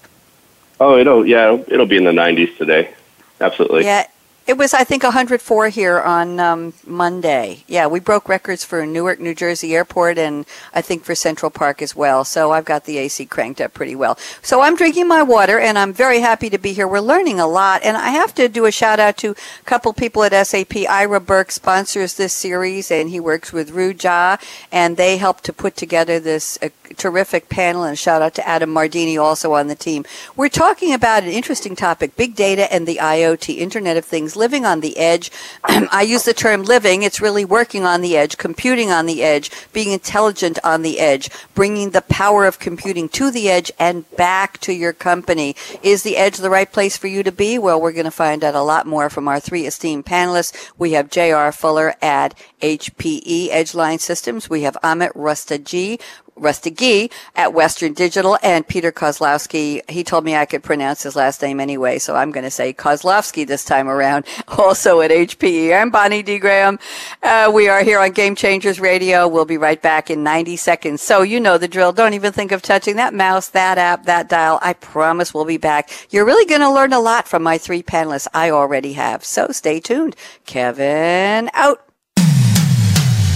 [0.79, 2.93] Oh, it'll yeah, it'll, it'll be in the 90s today.
[3.41, 3.83] absolutely.
[3.83, 4.07] Yeah,
[4.49, 7.63] it was, I think, 104 here on um, Monday.
[7.67, 11.83] Yeah, we broke records for Newark, New Jersey Airport, and I think for Central Park
[11.83, 12.25] as well.
[12.25, 14.17] So I've got the AC cranked up pretty well.
[14.41, 16.87] So I'm drinking my water, and I'm very happy to be here.
[16.87, 19.93] We're learning a lot, and I have to do a shout out to a couple
[19.93, 20.77] people at SAP.
[20.89, 25.53] Ira Burke sponsors this series, and he works with Ru Jha, and they helped to
[25.53, 27.83] put together this uh, terrific panel.
[27.83, 30.05] And shout out to Adam Mardini, also on the team.
[30.35, 34.65] We're talking about an interesting topic: big data and the IoT, Internet of Things living
[34.65, 35.31] on the edge.
[35.63, 37.03] I use the term living.
[37.03, 41.29] It's really working on the edge, computing on the edge, being intelligent on the edge,
[41.53, 45.55] bringing the power of computing to the edge and back to your company.
[45.83, 47.59] Is the edge the right place for you to be?
[47.59, 50.71] Well, we're going to find out a lot more from our three esteemed panelists.
[50.77, 51.51] We have J.R.
[51.51, 54.49] Fuller at HPE Edgeline Systems.
[54.49, 55.11] We have Amit
[56.39, 59.87] Rustagi, Rustagi at Western Digital and Peter Koslowski.
[59.89, 62.73] He told me I could pronounce his last name anyway, so I'm going to say
[62.73, 65.79] Koslowski this time around, also at HPE.
[65.79, 66.39] I'm Bonnie D.
[66.39, 66.79] Graham.
[67.23, 69.27] Uh, we are here on Game Changers Radio.
[69.27, 71.01] We'll be right back in 90 seconds.
[71.01, 71.91] So you know the drill.
[71.91, 74.59] Don't even think of touching that mouse, that app, that dial.
[74.61, 75.89] I promise we'll be back.
[76.09, 78.27] You're really going to learn a lot from my three panelists.
[78.33, 79.23] I already have.
[79.23, 80.15] So stay tuned.
[80.45, 81.88] Kevin out.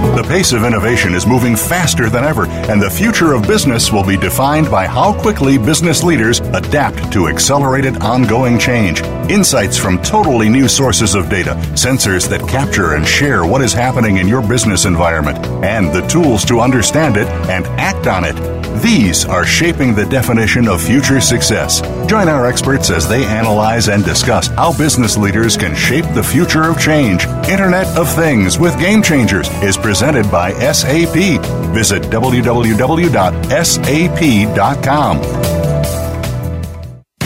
[0.00, 4.04] The pace of innovation is moving faster than ever, and the future of business will
[4.04, 9.02] be defined by how quickly business leaders adapt to accelerated ongoing change.
[9.30, 14.16] Insights from totally new sources of data, sensors that capture and share what is happening
[14.16, 18.36] in your business environment, and the tools to understand it and act on it.
[18.82, 21.82] These are shaping the definition of future success.
[22.08, 26.70] Join our experts as they analyze and discuss how business leaders can shape the future
[26.70, 27.26] of change.
[27.48, 29.89] Internet of Things with Game Changers is presented
[30.30, 31.40] by SAP.
[31.74, 33.10] Visit www.sap.com.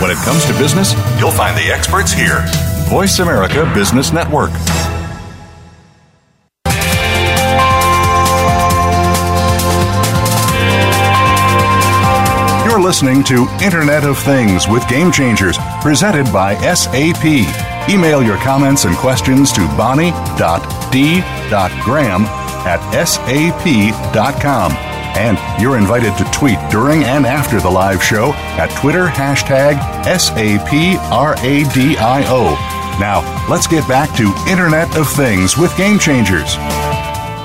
[0.00, 2.44] When it comes to business, you'll find the experts here.
[2.88, 4.50] Voice America Business Network.
[12.64, 17.24] You're listening to Internet of Things with Game Changers, presented by SAP.
[17.90, 20.14] Email your comments and questions to bonnie.d.graham
[22.64, 24.77] at sap.com.
[25.18, 30.78] And you're invited to tweet during and after the live show at Twitter hashtag SAPRADIO.
[33.00, 36.56] Now, let's get back to Internet of Things with Game Changers.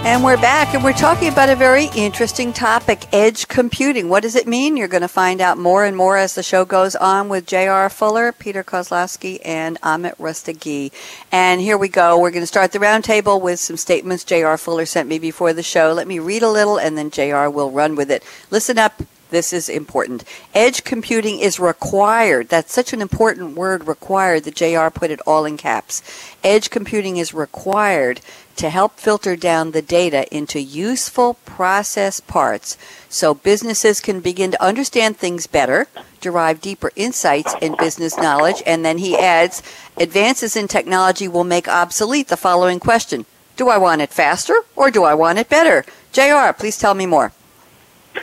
[0.05, 4.09] And we're back, and we're talking about a very interesting topic edge computing.
[4.09, 4.75] What does it mean?
[4.75, 7.89] You're going to find out more and more as the show goes on with J.R.
[7.89, 10.91] Fuller, Peter Koslowski, and Amit Rustagi.
[11.31, 12.19] And here we go.
[12.19, 14.57] We're going to start the roundtable with some statements J.R.
[14.57, 15.93] Fuller sent me before the show.
[15.93, 17.49] Let me read a little, and then J.R.
[17.49, 18.25] will run with it.
[18.51, 19.01] Listen up.
[19.33, 20.23] This is important.
[20.53, 22.49] Edge computing is required.
[22.49, 26.03] That's such an important word, required, that JR put it all in caps.
[26.43, 28.21] Edge computing is required
[28.57, 32.77] to help filter down the data into useful process parts
[33.09, 35.87] so businesses can begin to understand things better,
[36.21, 39.63] derive deeper insights and business knowledge, and then he adds,
[39.97, 43.25] advances in technology will make obsolete the following question.
[43.55, 45.85] Do I want it faster or do I want it better?
[46.11, 47.31] JR, please tell me more.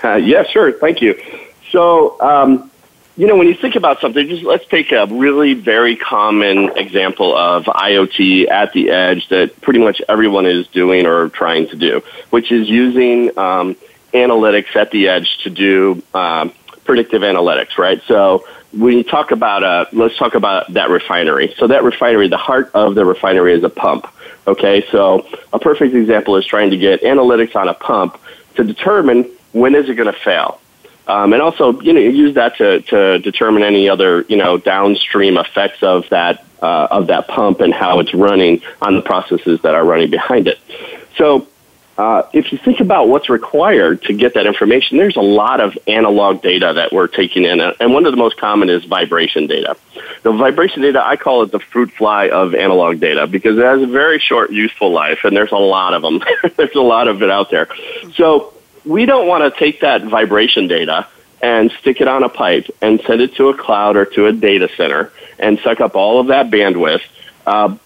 [0.02, 0.72] Uh, yeah, sure.
[0.72, 1.20] Thank you.
[1.70, 2.70] So, um,
[3.16, 7.36] you know, when you think about something, just let's take a really very common example
[7.36, 12.02] of IoT at the edge that pretty much everyone is doing or trying to do,
[12.30, 13.76] which is using um,
[14.14, 16.52] analytics at the edge to do um,
[16.84, 18.00] predictive analytics, right?
[18.06, 21.54] So when you talk about, uh, let's talk about that refinery.
[21.58, 24.06] So that refinery, the heart of the refinery is a pump.
[24.46, 28.18] Okay, so a perfect example is trying to get analytics on a pump
[28.54, 30.60] to determine when is it going to fail?
[31.06, 35.38] Um, and also, you know, use that to, to determine any other, you know, downstream
[35.38, 39.74] effects of that uh, of that pump and how it's running on the processes that
[39.74, 40.58] are running behind it.
[41.16, 41.48] So,
[41.98, 45.76] uh, if you think about what's required to get that information, there's a lot of
[45.86, 49.76] analog data that we're taking in, and one of the most common is vibration data.
[50.22, 53.82] The vibration data, I call it the fruit fly of analog data because it has
[53.82, 56.22] a very short useful life, and there's a lot of them.
[56.56, 57.68] there's a lot of it out there.
[58.14, 61.06] So we don't want to take that vibration data
[61.42, 64.32] and stick it on a pipe and send it to a cloud or to a
[64.32, 67.02] data center and suck up all of that bandwidth.
[67.46, 67.76] Uh,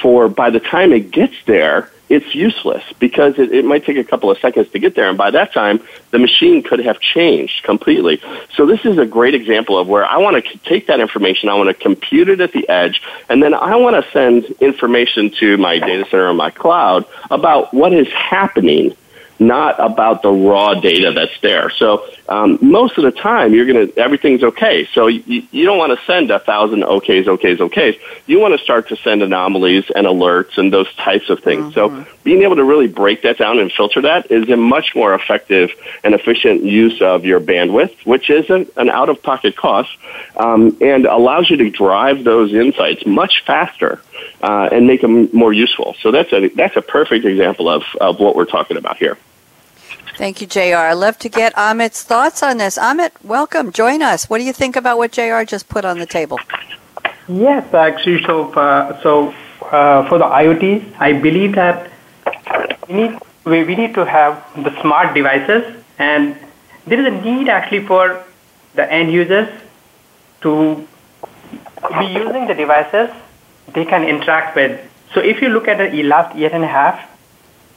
[0.00, 4.04] for by the time it gets there, it's useless because it, it might take a
[4.04, 7.62] couple of seconds to get there, and by that time, the machine could have changed
[7.62, 8.20] completely.
[8.54, 11.54] So this is a great example of where I want to take that information, I
[11.54, 15.56] want to compute it at the edge, and then I want to send information to
[15.56, 18.94] my data center or my cloud about what is happening
[19.46, 21.70] not about the raw data that's there.
[21.70, 24.86] So um, most of the time, you're gonna everything's okay.
[24.94, 27.98] So you, you don't want to send a thousand okays, okays, okays.
[28.26, 31.74] You want to start to send anomalies and alerts and those types of things.
[31.74, 32.02] Mm-hmm.
[32.02, 35.14] So being able to really break that down and filter that is a much more
[35.14, 35.70] effective
[36.04, 39.90] and efficient use of your bandwidth, which is a, an out-of-pocket cost,
[40.36, 44.00] um, and allows you to drive those insights much faster
[44.40, 45.96] uh, and make them more useful.
[46.00, 49.18] So that's a that's a perfect example of, of what we're talking about here.
[50.16, 50.76] Thank you, JR.
[50.76, 52.78] I'd love to get Amit's thoughts on this.
[52.78, 53.72] Amit, welcome.
[53.72, 54.28] Join us.
[54.28, 56.38] What do you think about what JR just put on the table?
[57.28, 59.34] Yes, actually, so, uh, so
[59.70, 61.90] uh, for the IoTs, I believe that
[62.88, 66.36] we need, we, we need to have the smart devices, and
[66.86, 68.24] there is a need actually for
[68.74, 69.48] the end users
[70.42, 70.86] to
[71.98, 73.10] be using the devices
[73.74, 74.80] they can interact with.
[75.14, 77.08] So if you look at the last year and a half,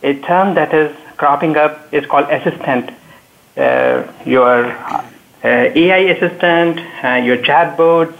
[0.05, 2.91] a term that is cropping up is called assistant.
[3.57, 8.15] Uh, your uh, AI assistant, uh, your chatbots,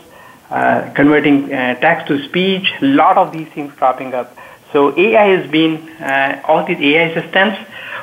[0.50, 4.36] uh, converting uh, text to speech, a lot of these things cropping up.
[4.72, 7.58] So AI has been, uh, all these AI assistants,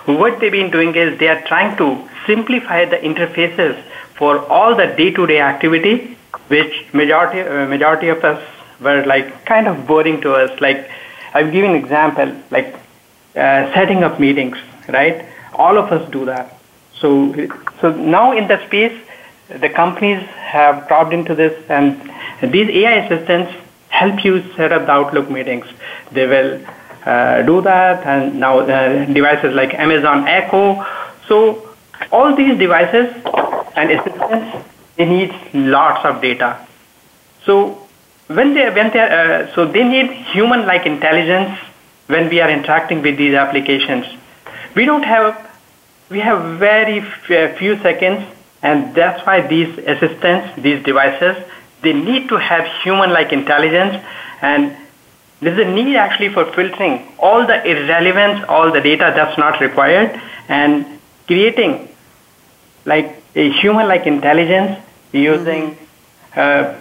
[0.06, 3.82] what they've been doing is they are trying to simplify the interfaces
[4.16, 6.16] for all the day-to-day activity,
[6.48, 8.42] which majority, majority of us
[8.80, 10.60] were like kind of boring to us.
[10.60, 10.90] Like,
[11.34, 12.74] I'll give you an example, like
[13.34, 14.56] setting up meetings
[14.88, 15.26] right?
[15.54, 16.58] All of us do that.
[16.94, 17.34] So,
[17.80, 18.98] so now in the space,
[19.48, 22.00] the companies have dropped into this, and
[22.52, 23.52] these AI assistants
[23.88, 25.66] help you set up the Outlook meetings.
[26.12, 26.64] They will
[27.04, 30.86] uh, do that, and now uh, devices like Amazon Echo.
[31.28, 31.68] So,
[32.10, 33.14] all these devices
[33.76, 36.66] and assistants they need lots of data.
[37.44, 37.86] So,
[38.28, 41.58] when they when they uh, so they need human-like intelligence
[42.06, 44.06] when we are interacting with these applications.
[44.74, 45.50] We don't have,
[46.10, 47.00] we have very
[47.58, 48.26] few seconds,
[48.62, 51.36] and that's why these assistants, these devices,
[51.82, 54.02] they need to have human-like intelligence,
[54.40, 54.76] and
[55.40, 60.20] there's a need actually for filtering all the irrelevance, all the data that's not required,
[60.48, 60.86] and
[61.26, 61.88] creating
[62.84, 64.80] like a human-like intelligence
[65.12, 65.76] using
[66.36, 66.80] uh,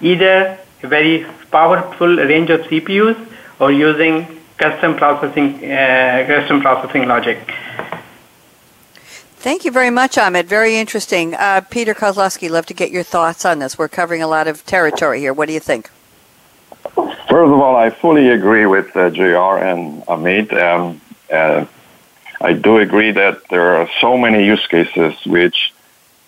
[0.00, 3.18] either a very powerful range of CPUs
[3.58, 7.38] or using custom processing, uh, custom processing logic.
[9.46, 10.44] Thank you very much, Amit.
[10.44, 11.34] Very interesting.
[11.34, 13.78] Uh, Peter Koslowski, love to get your thoughts on this.
[13.78, 15.32] We're covering a lot of territory here.
[15.32, 15.88] What do you think?
[16.94, 20.52] First of all, I fully agree with uh, JR and Amit.
[20.52, 21.00] Um,
[21.32, 21.64] uh,
[22.40, 25.72] I do agree that there are so many use cases which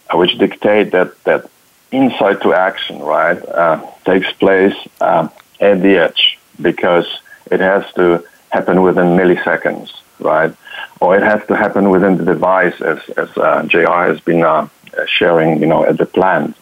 [0.09, 1.51] uh, which dictate that that
[1.91, 7.07] insight to action, right, uh, takes place um, at the edge because
[7.53, 10.53] it has to happen within milliseconds, right?
[11.01, 14.69] Or it has to happen within the device, as as uh, JR has been uh,
[15.07, 16.57] sharing, you know, at the plant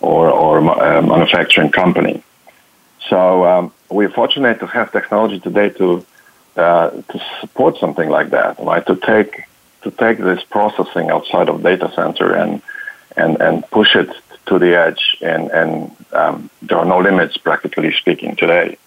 [0.00, 2.22] or or uh, manufacturing company.
[3.10, 6.04] So um, we're fortunate to have technology today to
[6.56, 8.84] uh, to support something like that, right?
[8.86, 9.32] To take
[9.82, 12.62] to take this processing outside of data center and
[13.16, 14.10] and and push it
[14.46, 18.78] to the edge, and and um, there are no limits, practically speaking, today.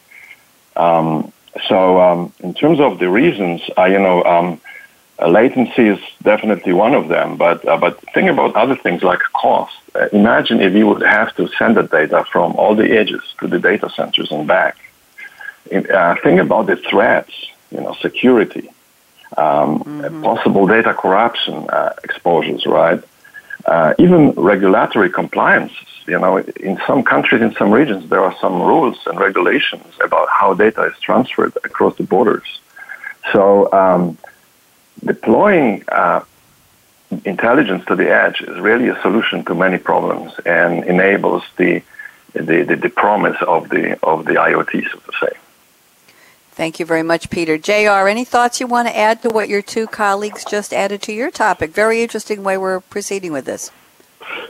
[0.80, 1.34] Um,
[1.68, 4.62] so, um, in terms of the reasons, uh, you know, um,
[5.22, 7.36] uh, latency is definitely one of them.
[7.36, 9.76] But uh, but think about other things like cost.
[9.94, 13.48] Uh, imagine if you would have to send the data from all the edges to
[13.48, 14.78] the data centers and back.
[15.72, 17.34] Uh, think about the threats.
[17.72, 18.68] You know, security,
[19.38, 20.24] um, mm-hmm.
[20.24, 23.04] possible data corruption uh, exposures, right?
[24.00, 25.74] even regulatory compliance
[26.10, 30.28] you know, in some countries, in some regions, there are some rules and regulations about
[30.30, 32.60] how data is transferred across the borders.
[33.32, 34.18] So um,
[35.04, 36.24] deploying uh,
[37.26, 41.82] intelligence to the edge is really a solution to many problems and enables the
[42.34, 45.38] the, the, the promise of the of the IoT, so to say.
[46.52, 47.58] Thank you very much, Peter.
[47.58, 51.14] JR, any thoughts you want to add to what your two colleagues just added to
[51.14, 51.72] your topic?
[51.72, 53.72] Very interesting way we're proceeding with this.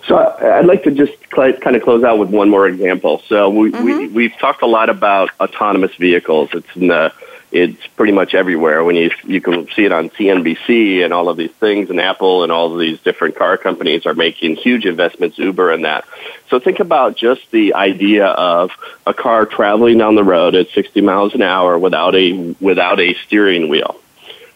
[0.07, 3.21] So I'd like to just kind of close out with one more example.
[3.27, 3.83] So we, mm-hmm.
[3.83, 6.49] we, we've talked a lot about autonomous vehicles.
[6.53, 7.13] It's in the
[7.51, 8.83] it's pretty much everywhere.
[8.83, 12.43] When you you can see it on CNBC and all of these things, and Apple
[12.43, 16.05] and all of these different car companies are making huge investments, Uber and that.
[16.49, 18.71] So think about just the idea of
[19.07, 23.15] a car traveling down the road at 60 miles an hour without a without a
[23.25, 23.99] steering wheel,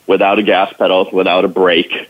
[0.05, 2.09] without a gas pedal, without a brake,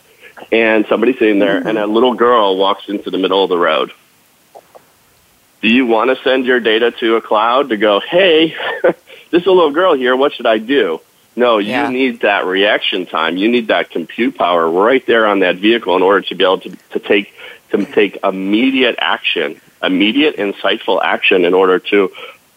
[0.52, 1.68] and somebody sitting there, mm-hmm.
[1.68, 3.92] and a little girl walks into the middle of the road.
[5.62, 8.56] Do you want to send your data to a cloud to go, hey?
[9.32, 10.16] this little girl here.
[10.16, 11.00] What should I do?
[11.36, 11.90] No, you yeah.
[11.90, 13.38] need that reaction time.
[13.38, 16.60] You need that compute power right there on that vehicle in order to be able
[16.60, 17.34] to, to take
[17.72, 22.12] to take immediate action, immediate insightful action in order to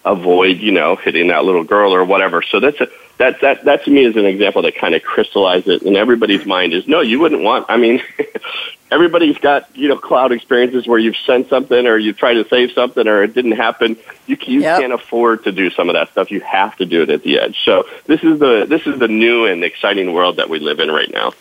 [0.05, 2.43] avoid, you know, hitting that little girl or whatever.
[2.43, 2.89] So that's a,
[3.19, 6.45] that that that to me is an example that kind of crystallizes it in everybody's
[6.45, 7.67] mind is no, you wouldn't want.
[7.69, 8.03] I mean,
[8.91, 12.73] everybody's got you know cloud experiences where you've sent something or you try to save
[12.73, 13.97] something or it didn't happen.
[14.27, 14.81] You you yep.
[14.81, 16.31] can't afford to do some of that stuff.
[16.31, 17.59] You have to do it at the edge.
[17.65, 20.91] So this is the this is the new and exciting world that we live in
[20.91, 21.33] right now.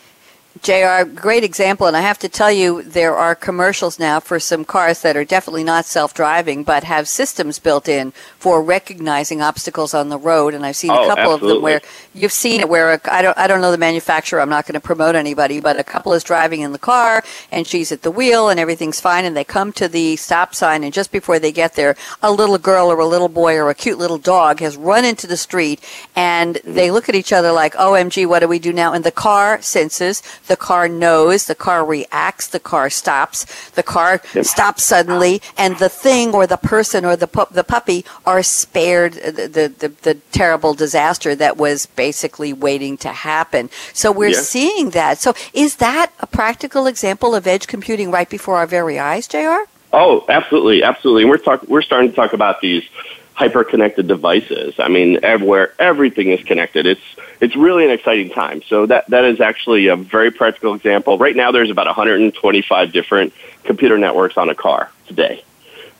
[0.62, 1.86] JR, great example.
[1.86, 5.26] And I have to tell you, there are commercials now for some cars that are
[5.26, 10.54] definitely not self driving, but have systems built in for recognizing obstacles on the road.
[10.54, 11.50] And I've seen oh, a couple absolutely.
[11.50, 11.82] of them where
[12.14, 14.80] you've seen it where I don't, I don't know the manufacturer, I'm not going to
[14.80, 18.48] promote anybody, but a couple is driving in the car and she's at the wheel
[18.48, 19.26] and everything's fine.
[19.26, 22.58] And they come to the stop sign, and just before they get there, a little
[22.58, 25.82] girl or a little boy or a cute little dog has run into the street
[26.16, 28.94] and they look at each other like, OMG, what do we do now?
[28.94, 34.22] And the car senses the car knows, the car reacts, the car stops, the car
[34.34, 34.46] yep.
[34.46, 39.14] stops suddenly, and the thing or the person or the pu- the puppy are spared
[39.14, 43.70] the, the, the, the, terrible disaster that was basically waiting to happen.
[43.94, 45.20] So we're seeing that.
[45.20, 49.64] So is that a practical example of edge computing right before our very eyes, JR?
[49.94, 51.24] Oh, absolutely, absolutely.
[51.24, 52.84] And we're talk- we're starting to talk about these
[53.36, 54.76] hyper-connected devices.
[54.80, 56.86] I mean, everywhere, everything is connected.
[56.86, 57.02] It's
[57.42, 58.62] it's really an exciting time.
[58.64, 61.18] So that that is actually a very practical example.
[61.18, 63.34] Right now, there's about 125 different
[63.64, 65.44] computer networks on a car today.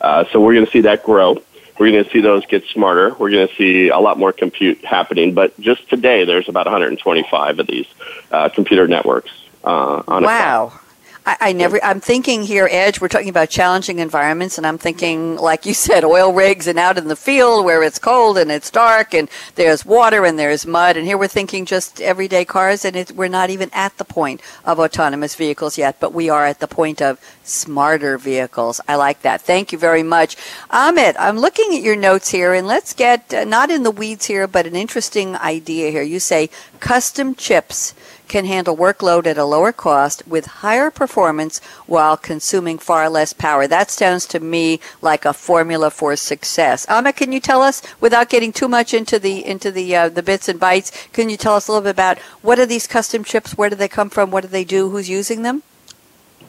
[0.00, 1.42] Uh, so we're going to see that grow.
[1.78, 3.14] We're going to see those get smarter.
[3.18, 5.34] We're going to see a lot more compute happening.
[5.34, 7.86] But just today, there's about 125 of these
[8.30, 9.30] uh, computer networks
[9.62, 10.70] uh, on a car.
[10.70, 10.80] wow.
[11.26, 11.82] I, I never.
[11.84, 13.00] I'm thinking here, Edge.
[13.00, 16.96] We're talking about challenging environments, and I'm thinking, like you said, oil rigs and out
[16.96, 20.96] in the field where it's cold and it's dark and there's water and there's mud.
[20.96, 24.40] And here we're thinking just everyday cars, and it, we're not even at the point
[24.64, 28.80] of autonomous vehicles yet, but we are at the point of smarter vehicles.
[28.86, 29.40] I like that.
[29.40, 30.36] Thank you very much,
[30.70, 31.16] Amit.
[31.18, 34.46] I'm looking at your notes here, and let's get uh, not in the weeds here,
[34.46, 36.02] but an interesting idea here.
[36.02, 37.94] You say custom chips
[38.28, 43.66] can handle workload at a lower cost with higher performance while consuming far less power.
[43.66, 46.86] That sounds to me like a formula for success.
[46.86, 50.22] Amit, can you tell us, without getting too much into the into the uh, the
[50.22, 53.24] bits and bytes, can you tell us a little bit about what are these custom
[53.24, 53.56] chips?
[53.56, 54.30] Where do they come from?
[54.30, 54.90] What do they do?
[54.90, 55.62] Who's using them?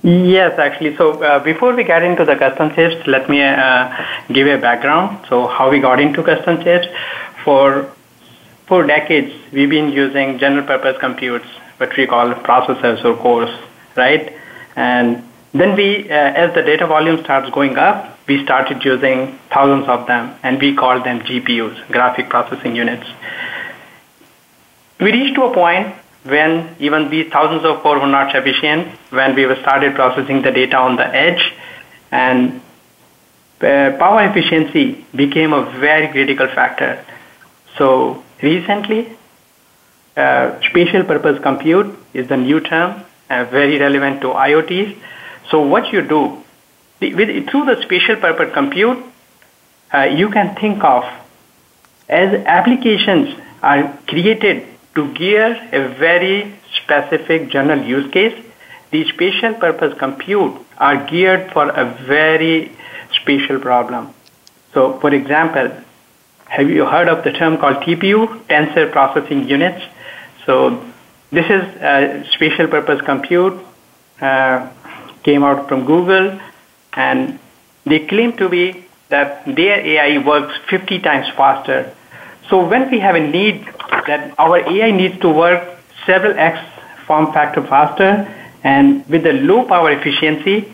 [0.04, 0.96] Yes, actually.
[0.96, 5.26] So uh, before we get into the custom chips, let me uh, give a background.
[5.28, 6.88] So how we got into custom chips
[7.44, 7.90] for
[8.68, 11.48] for decades, we've been using general purpose computes
[11.78, 13.50] what we call processors or cores,
[13.96, 14.34] right?
[14.76, 15.24] And
[15.54, 20.06] then we, uh, as the data volume starts going up, we started using thousands of
[20.08, 23.08] them, and we called them GPUs, graphic processing units.
[25.00, 29.36] We reached to a point when even these thousands of cores were not sufficient, when
[29.36, 31.54] we started processing the data on the edge,
[32.12, 32.62] and
[33.62, 37.04] uh, power efficiency became a very critical factor.
[37.78, 39.18] So recently,
[40.18, 44.98] uh, spatial purpose compute is the new term, uh, very relevant to IoTs.
[45.50, 46.44] So what you do,
[47.00, 48.98] with, through the spatial purpose compute,
[49.94, 51.04] uh, you can think of
[52.10, 54.66] as applications are created
[54.96, 58.44] to gear a very specific general use case,
[58.92, 62.72] the spatial purpose compute are geared for a very
[63.22, 64.14] spatial problem.
[64.74, 65.72] So, for example,
[66.46, 69.84] have you heard of the term called TPU, Tensor Processing Units?
[70.48, 70.82] So
[71.30, 73.62] this is a spatial purpose compute,
[74.22, 74.70] uh,
[75.24, 76.40] came out from Google,
[76.94, 77.38] and
[77.86, 81.94] they claim to be that their AI works 50 times faster.
[82.50, 83.66] So when we have a need
[84.08, 86.58] that our AI needs to work several X
[87.06, 88.12] form factor faster
[88.64, 90.74] and with the low power efficiency,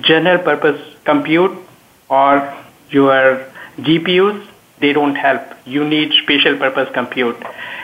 [0.00, 1.58] general purpose compute
[2.08, 2.56] or
[2.90, 3.44] your
[3.78, 4.46] GPUs
[4.82, 5.42] they don't help.
[5.64, 7.36] You need special purpose compute.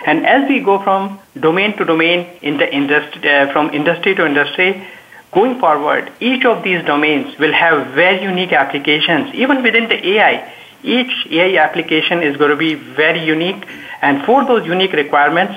[0.04, 4.26] And as we go from domain to domain in the industry, uh, from industry to
[4.26, 4.86] industry,
[5.32, 9.34] going forward, each of these domains will have very unique applications.
[9.34, 13.64] Even within the AI, each AI application is going to be very unique.
[14.02, 15.54] And for those unique requirements,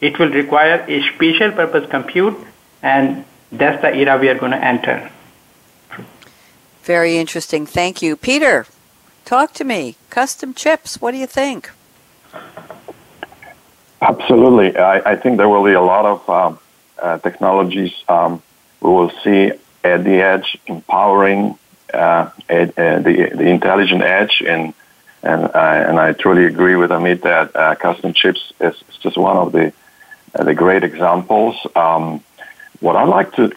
[0.00, 2.36] it will require a special purpose compute.
[2.82, 5.10] And that's the era we are going to enter.
[6.82, 7.66] Very interesting.
[7.66, 8.16] Thank you.
[8.16, 8.66] Peter,
[9.26, 9.96] talk to me.
[10.08, 11.70] Custom chips, what do you think?
[14.00, 14.76] Absolutely.
[14.76, 16.58] I, I think there will be a lot of um,
[16.98, 18.42] uh, technologies um,
[18.80, 19.52] we will see
[19.82, 21.58] at the edge empowering
[21.92, 24.42] uh, uh, the, the intelligent edge.
[24.46, 24.72] And,
[25.22, 29.16] and, uh, and I truly agree with Amit that uh, custom chips is, is, just
[29.16, 29.72] one of the,
[30.32, 31.56] the great examples.
[31.74, 32.22] Um,
[32.80, 33.52] what I'd like to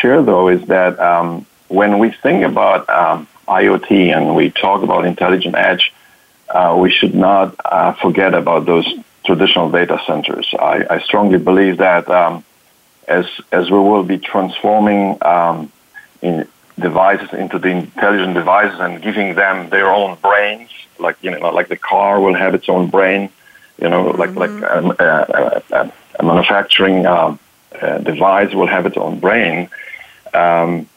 [0.00, 5.04] share, though, is that um, when we think about um, IoT and we talk about
[5.04, 5.92] intelligent edge,
[6.76, 7.56] we should not
[8.00, 8.86] forget about those
[9.28, 10.54] traditional data centers.
[10.58, 12.44] I, I strongly believe that um,
[13.06, 15.72] as as we will be transforming um,
[16.22, 21.50] in devices into the intelligent devices and giving them their own brains, like you know,
[21.50, 23.30] like the car will have its own brain,
[23.82, 24.60] you know, like mm-hmm.
[24.60, 27.38] like um, a, a, a manufacturing um,
[27.80, 29.68] uh, device will have its own brain.
[30.32, 30.88] Um,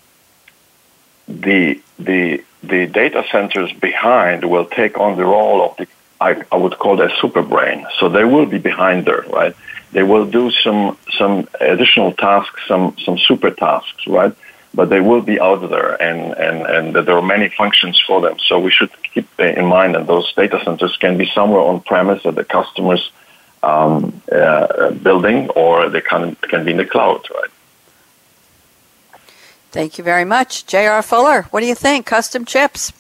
[1.28, 5.88] the the the data centers behind will take on the role of the
[6.22, 7.86] I, I would call a super brain.
[7.98, 9.56] So they will be behind there, right?
[9.92, 14.34] They will do some some additional tasks, some some super tasks, right?
[14.74, 18.38] But they will be out there, and and and there are many functions for them.
[18.48, 22.26] So we should keep in mind that those data centers can be somewhere on premise
[22.26, 23.12] at the customer's
[23.64, 27.51] um, uh, building, or they can can be in the cloud, right?
[29.72, 31.02] Thank you very much, J.R.
[31.02, 31.44] Fuller.
[31.44, 32.06] What do you think?
[32.06, 32.92] Custom chips.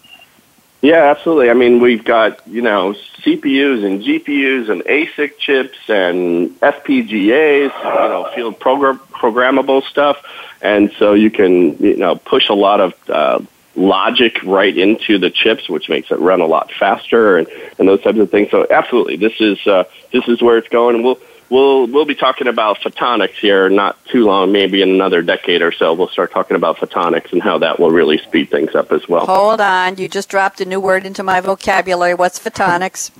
[0.82, 1.49] Yeah, absolutely.
[1.49, 8.09] I mean, we've got, you know, CPUs and GPUs and ASIC chips and FPGAs, you
[8.09, 10.17] know, field program- programmable stuff.
[10.61, 13.41] And so you can, you know, push a lot of uh,
[13.76, 17.47] logic right into the chips, which makes it run a lot faster and,
[17.78, 18.49] and those types of things.
[18.49, 21.03] So absolutely, this is, uh, this is where it's going.
[21.03, 21.19] We'll,
[21.52, 25.72] we'll we'll be talking about photonics here not too long, maybe in another decade or
[25.72, 25.93] so.
[25.93, 29.28] We'll start talking about photonics and how that will really speed things up as well.
[29.28, 32.16] Hold on, you just dropped a new word into my vocabulary.
[32.16, 33.12] What's photonics?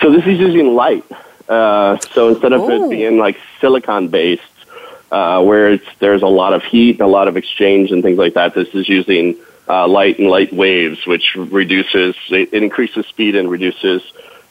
[0.00, 1.04] So this is using light.
[1.48, 2.86] Uh, so instead of Ooh.
[2.86, 4.42] it being like silicon based,
[5.12, 8.34] uh, where it's, there's a lot of heat, a lot of exchange, and things like
[8.34, 9.36] that, this is using
[9.68, 14.02] uh, light and light waves, which reduces it increases speed and reduces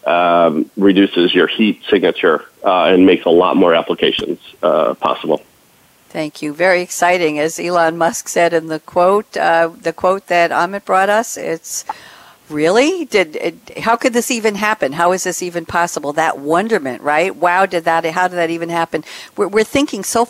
[0.05, 5.41] um, reduces your heat signature uh, and makes a lot more applications uh, possible.
[6.09, 6.53] Thank you.
[6.53, 9.35] Very exciting, as Elon Musk said in the quote.
[9.35, 11.37] Uh, the quote that Amit brought us.
[11.37, 11.85] It's
[12.49, 13.35] really did.
[13.35, 14.93] It, how could this even happen?
[14.93, 16.13] How is this even possible?
[16.13, 17.35] That wonderment, right?
[17.35, 18.05] Wow, did that?
[18.05, 19.03] How did that even happen?
[19.35, 20.29] We're, we're thinking so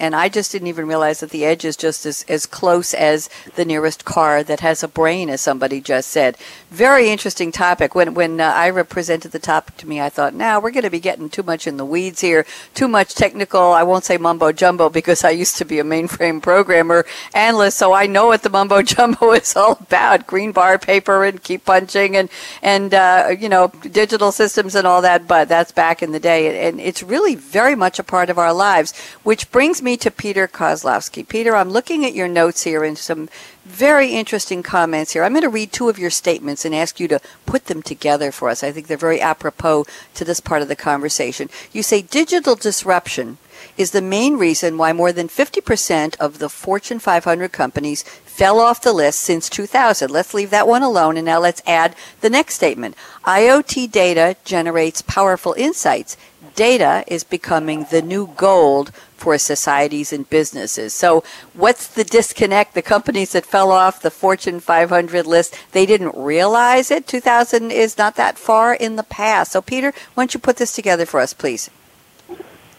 [0.00, 3.28] and I just didn't even realize that the edge is just as, as close as
[3.54, 6.36] the nearest car that has a brain, as somebody just said.
[6.70, 7.94] Very interesting topic.
[7.94, 10.90] When when uh, Ira presented the topic to me, I thought, now we're going to
[10.90, 13.60] be getting too much in the weeds here, too much technical.
[13.60, 17.04] I won't say mumbo jumbo because I used to be a mainframe programmer
[17.34, 21.42] analyst, so I know what the mumbo jumbo is all about: green bar paper and
[21.42, 22.28] keep punching and
[22.62, 25.28] and uh, you know digital systems and all that.
[25.28, 28.52] But that's back in the day, and it's really very much a part of our
[28.52, 31.26] lives, which brings brings me to Peter Koslowski.
[31.26, 33.28] Peter, I'm looking at your notes here and some
[33.64, 35.24] very interesting comments here.
[35.24, 38.30] I'm going to read two of your statements and ask you to put them together
[38.30, 38.62] for us.
[38.62, 41.50] I think they're very apropos to this part of the conversation.
[41.72, 43.38] You say digital disruption
[43.76, 48.80] is the main reason why more than 50% of the Fortune 500 companies fell off
[48.80, 50.08] the list since 2000.
[50.08, 52.94] Let's leave that one alone and now let's add the next statement.
[53.24, 56.16] IoT data generates powerful insights.
[56.54, 58.92] Data is becoming the new gold
[59.24, 60.92] for societies and businesses.
[60.92, 62.74] So, what's the disconnect?
[62.74, 67.06] The companies that fell off the Fortune 500 list, they didn't realize it.
[67.06, 69.52] 2000 is not that far in the past.
[69.52, 71.70] So, Peter, why don't you put this together for us, please?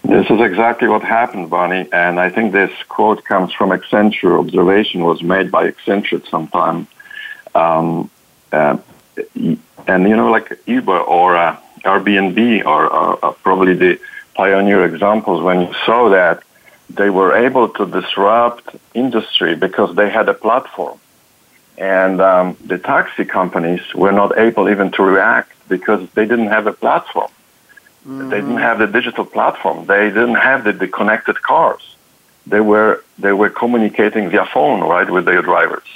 [0.04, 4.38] This is exactly what happened, Bonnie, and I think this quote comes from Accenture.
[4.40, 6.88] Observation was made by Accenture at some time.
[7.56, 8.12] Um,
[8.52, 8.78] uh,
[9.88, 14.00] and, you know, like Uber or uh, Airbnb are, are, are probably the
[14.36, 16.44] pioneer examples when you saw that
[16.90, 21.00] they were able to disrupt industry because they had a platform.
[21.78, 26.68] And um, the taxi companies were not able even to react because they didn't have
[26.68, 27.32] a platform.
[28.08, 28.30] Mm.
[28.30, 29.86] They didn't have the digital platform.
[29.88, 31.96] They didn't have the, the connected cars.
[32.46, 35.88] They were they were communicating via phone, right, with their drivers.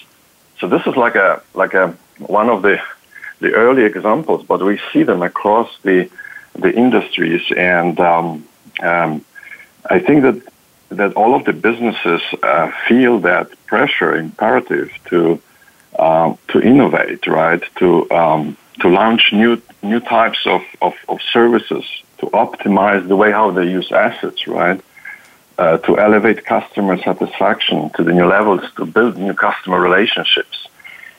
[0.60, 2.82] So this is like a like a one of the
[3.40, 6.10] the early examples, but we see them across the
[6.62, 8.48] the industries, and um,
[8.82, 9.26] um,
[9.90, 10.42] I think that
[10.90, 15.42] that all of the businesses uh, feel that pressure imperative to
[15.98, 17.64] uh, to innovate, right?
[17.76, 21.86] To um, to launch new new types of, of, of, services,
[22.20, 24.82] to optimize the way how they use assets, right?
[25.58, 30.68] Uh, to elevate customer satisfaction to the new levels, to build new customer relationships.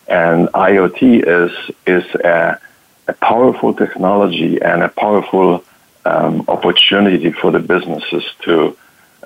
[0.09, 1.53] And IoT is
[1.87, 2.59] is a,
[3.11, 5.65] a powerful technology and a powerful
[6.05, 8.77] um, opportunity for the businesses to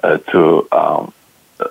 [0.02, 1.12] uh, to um,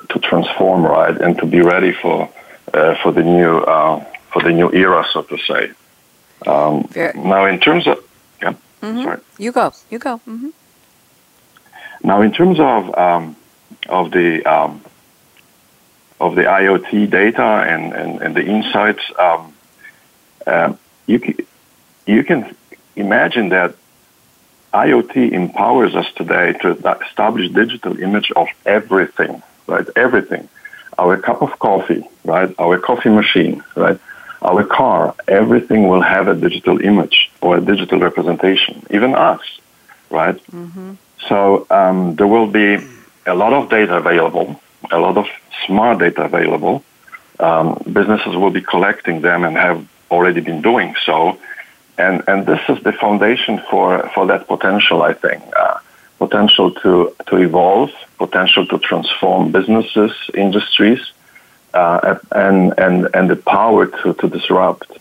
[0.10, 2.30] to transform, right, and to be ready for
[2.74, 3.96] uh, for the new uh,
[4.32, 5.64] for the new era, so to say.
[6.46, 6.88] Um,
[7.34, 7.98] now, in terms of
[8.42, 9.04] yeah, mm-hmm.
[9.04, 10.14] sorry, you go, you go.
[10.28, 10.50] Mm-hmm.
[12.04, 13.36] Now, in terms of um,
[13.90, 14.82] of the um,
[16.20, 19.54] of the IoT data and, and, and the insights, um,
[20.48, 20.74] uh,
[21.06, 21.36] you can,
[22.06, 22.56] you can
[22.96, 23.76] imagine that
[24.74, 26.72] IoT empowers us today to
[27.06, 29.86] establish digital image of everything, right?
[29.96, 30.50] Everything.
[30.98, 32.54] Our cup of coffee, right?
[32.58, 34.00] Our coffee machine, right?
[34.42, 39.42] Our car, everything will have a digital image or a digital representation, even us,
[40.10, 40.36] right?
[40.52, 40.94] Mm-hmm.
[41.30, 42.78] So um, there will be
[43.26, 44.60] a lot of data available,
[44.92, 45.28] a lot of
[45.66, 46.84] smart data available.
[47.40, 51.38] Um, businesses will be collecting them and have already been doing so.
[51.98, 55.44] And, and this is the foundation for, for that potential, I think.
[55.56, 55.80] Uh,
[56.18, 61.12] potential to, to evolve, potential to transform businesses, industries,
[61.74, 65.00] uh, and, and, and the power to, to disrupt.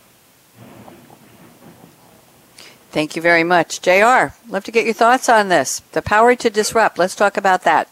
[2.90, 3.80] Thank you very much.
[3.80, 5.80] JR, love to get your thoughts on this.
[5.93, 6.99] The power to disrupt.
[6.99, 7.88] Let's talk about that.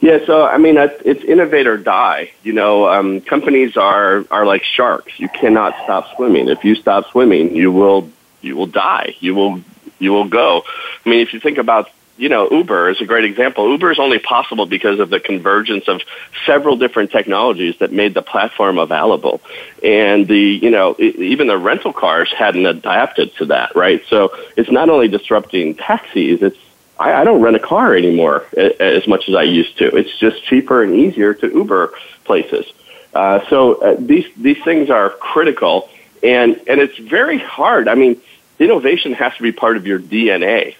[0.00, 2.32] Yeah, so I mean, it's innovate or die.
[2.42, 5.18] You know, um, companies are are like sharks.
[5.18, 6.48] You cannot stop swimming.
[6.48, 8.10] If you stop swimming, you will
[8.40, 9.16] you will die.
[9.20, 9.62] You will
[9.98, 10.64] you will go.
[11.04, 13.70] I mean, if you think about you know, Uber is a great example.
[13.70, 16.02] Uber is only possible because of the convergence of
[16.44, 19.40] several different technologies that made the platform available.
[19.84, 24.02] And the, you know, even the rental cars hadn't adapted to that, right?
[24.08, 26.58] So it's not only disrupting taxis, it's
[26.98, 29.96] I, I don't rent a car anymore as much as I used to.
[29.96, 31.94] It's just cheaper and easier to Uber
[32.24, 32.66] places.
[33.14, 35.88] Uh, so uh, these these things are critical,
[36.22, 37.88] and and it's very hard.
[37.88, 38.20] I mean,
[38.58, 40.76] innovation has to be part of your DNA.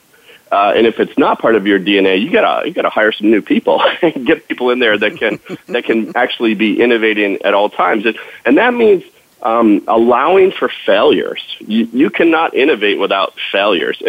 [0.51, 3.31] Uh, and if it's not part of your DNA, you gotta you gotta hire some
[3.31, 7.55] new people and get people in there that can that can actually be innovating at
[7.55, 9.05] all times, and and that means
[9.43, 11.43] um, allowing for failures.
[11.61, 14.03] You you cannot innovate without failures.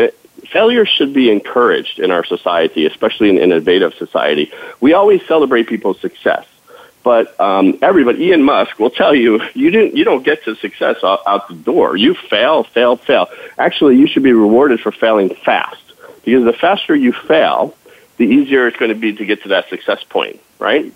[0.47, 4.51] Failure should be encouraged in our society, especially in an innovative society.
[4.79, 6.45] We always celebrate people's success,
[7.03, 10.97] but um, everybody, Elon Musk will tell you, you didn't, you don't get to success
[11.03, 11.95] out, out the door.
[11.95, 13.27] You fail, fail, fail.
[13.57, 15.81] Actually, you should be rewarded for failing fast,
[16.25, 17.75] because the faster you fail,
[18.17, 20.91] the easier it's going to be to get to that success point, right?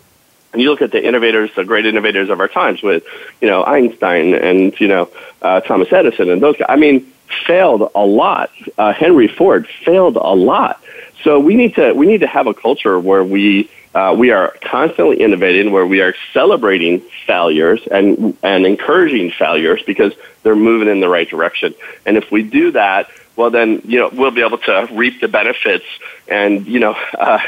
[0.52, 3.04] And you look at the innovators, the great innovators of our times, with
[3.42, 5.10] you know Einstein and you know
[5.42, 6.68] uh, Thomas Edison and those guys.
[6.70, 7.12] I mean,
[7.46, 8.52] failed a lot.
[8.78, 10.82] Uh, Henry Ford failed a lot.
[11.24, 14.56] So we need to we need to have a culture where we uh, we are
[14.62, 21.00] constantly innovating, where we are celebrating failures and and encouraging failures because they're moving in
[21.00, 21.74] the right direction.
[22.06, 25.28] And if we do that, well, then you know we'll be able to reap the
[25.28, 25.86] benefits
[26.28, 27.40] and you know uh,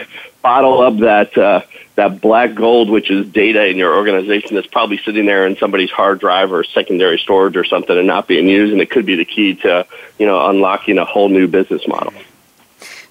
[0.41, 1.61] bottle up that uh,
[1.95, 5.91] that black gold, which is data in your organization, that's probably sitting there in somebody's
[5.91, 9.15] hard drive or secondary storage or something and not being used, and it could be
[9.15, 9.85] the key to
[10.19, 12.13] you know unlocking a whole new business model.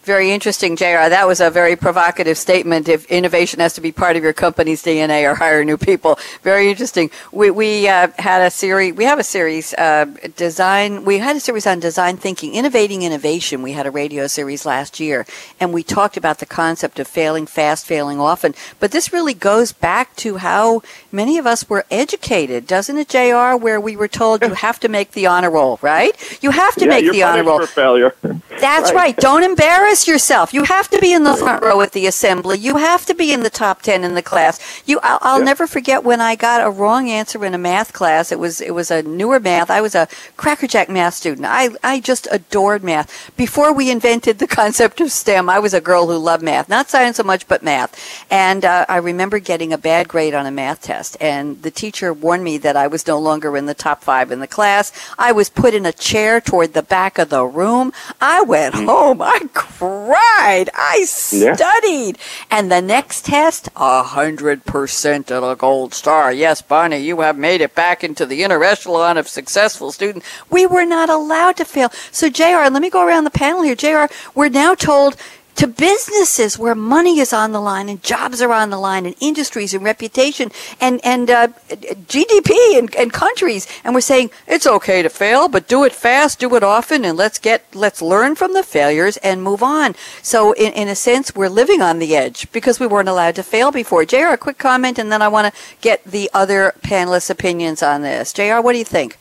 [0.05, 1.09] Very interesting, JR.
[1.09, 2.91] That was a very provocative statement.
[2.91, 6.19] If innovation has to be part of your company's DNA or hire new people.
[6.43, 7.11] Very interesting.
[7.33, 10.05] We, we uh, had a series, we have a series, uh,
[10.37, 13.63] design, we had a series on design thinking, innovating innovation.
[13.63, 15.25] We had a radio series last year,
[15.59, 18.55] and we talked about the concept of failing fast, failing often.
[18.81, 20.83] But this really goes back to how
[21.13, 24.89] many of us were educated, doesn't it, JR, where we were told you have to
[24.89, 26.13] make the honor roll, right?
[26.43, 27.61] You have to yeah, make the honor roll.
[27.61, 28.15] For failure.
[28.61, 28.95] That's right.
[28.95, 29.17] right.
[29.17, 30.53] Don't embarrass yourself.
[30.53, 32.59] You have to be in the front row at the assembly.
[32.59, 34.83] You have to be in the top 10 in the class.
[34.85, 35.45] You I'll, I'll yeah.
[35.45, 38.33] never forget when I got a wrong answer in a math class.
[38.33, 39.71] It was it was a newer math.
[39.71, 41.47] I was a crackerjack math student.
[41.47, 43.31] I I just adored math.
[43.37, 46.69] Before we invented the concept of STEM, I was a girl who loved math.
[46.69, 48.27] Not science so much, but math.
[48.31, 52.13] And uh, I remember getting a bad grade on a math test and the teacher
[52.13, 54.93] warned me that I was no longer in the top 5 in the class.
[55.19, 57.93] I was put in a chair toward the back of the room.
[58.21, 59.23] I went home.
[59.23, 60.67] I cried right.
[60.75, 62.17] I studied.
[62.17, 62.47] Yeah.
[62.51, 66.33] And the next test, a hundred percent of a gold star.
[66.33, 70.27] Yes, Bonnie, you have made it back into the inner echelon of successful students.
[70.51, 71.91] We were not allowed to fail.
[72.11, 73.75] So, JR, let me go around the panel here.
[73.75, 75.17] JR, we're now told
[75.57, 79.15] to businesses where money is on the line and jobs are on the line and
[79.21, 80.51] industries and reputation
[80.81, 83.67] and and uh, GDP and, and countries.
[83.85, 87.17] And we're saying it's okay to fail but do it fast do it often and
[87.17, 89.95] let's get let's learn from the failures and move on.
[90.23, 93.43] So in, in a sense we're living on the edge because we weren't allowed to
[93.43, 94.05] fail before.
[94.05, 98.03] JR a quick comment and then I want to get the other panelists opinions on
[98.03, 98.33] this.
[98.33, 99.19] JR what do you think?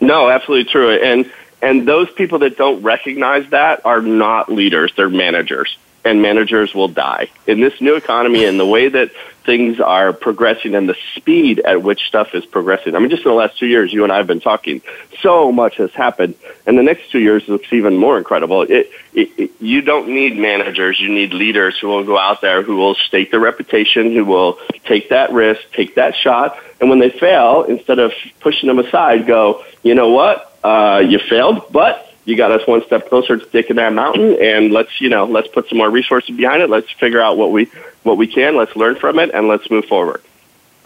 [0.00, 0.90] No absolutely true.
[0.90, 1.30] And
[1.66, 5.76] and those people that don't recognize that are not leaders, they're managers.
[6.06, 7.28] And managers will die.
[7.48, 9.10] In this new economy and the way that
[9.44, 12.94] things are progressing and the speed at which stuff is progressing.
[12.94, 14.82] I mean, just in the last two years, you and I have been talking,
[15.20, 16.34] so much has happened.
[16.66, 18.62] And the next two years looks even more incredible.
[18.62, 22.62] It, it, it, you don't need managers, you need leaders who will go out there,
[22.62, 26.58] who will stake their reputation, who will take that risk, take that shot.
[26.80, 30.56] And when they fail, instead of pushing them aside, go, you know what?
[30.66, 34.36] uh, you failed, but you got us one step closer to taking that mountain.
[34.42, 36.68] And let's, you know, let's put some more resources behind it.
[36.68, 37.70] Let's figure out what we
[38.02, 38.56] what we can.
[38.56, 40.22] Let's learn from it, and let's move forward.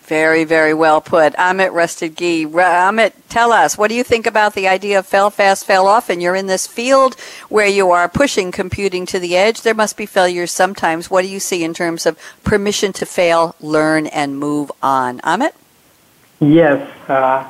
[0.03, 1.35] Very, very well put.
[1.35, 2.45] Amit Rustagi.
[2.47, 6.21] Amit, tell us, what do you think about the idea of fail fast, fail often?
[6.21, 7.15] You're in this field
[7.49, 9.63] where you are pushing computing to the edge.
[9.63, 11.11] There must be failures sometimes.
[11.11, 15.21] What do you see in terms of permission to fail, learn, and move on?
[15.21, 15.53] Amit?
[16.41, 16.81] Yes.
[17.09, 17.49] Uh,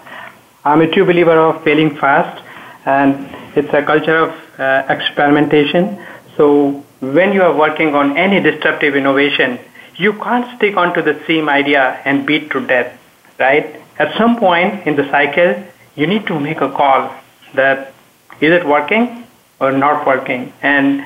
[0.62, 2.44] I'm a true believer of failing fast,
[2.84, 3.26] and
[3.56, 6.04] it's a culture of uh, experimentation.
[6.36, 9.58] So when you are working on any disruptive innovation,
[9.96, 12.98] you can't stick onto the same idea and beat to death,
[13.38, 13.80] right?
[13.98, 15.62] At some point in the cycle,
[15.94, 17.14] you need to make a call
[17.54, 17.92] that
[18.40, 19.26] is it working
[19.60, 20.52] or not working?
[20.62, 21.04] And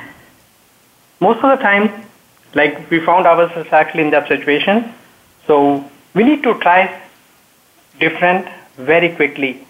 [1.20, 2.06] most of the time,
[2.54, 4.92] like we found ourselves actually in that situation.
[5.46, 5.84] So
[6.14, 7.02] we need to try
[7.98, 9.66] different very quickly.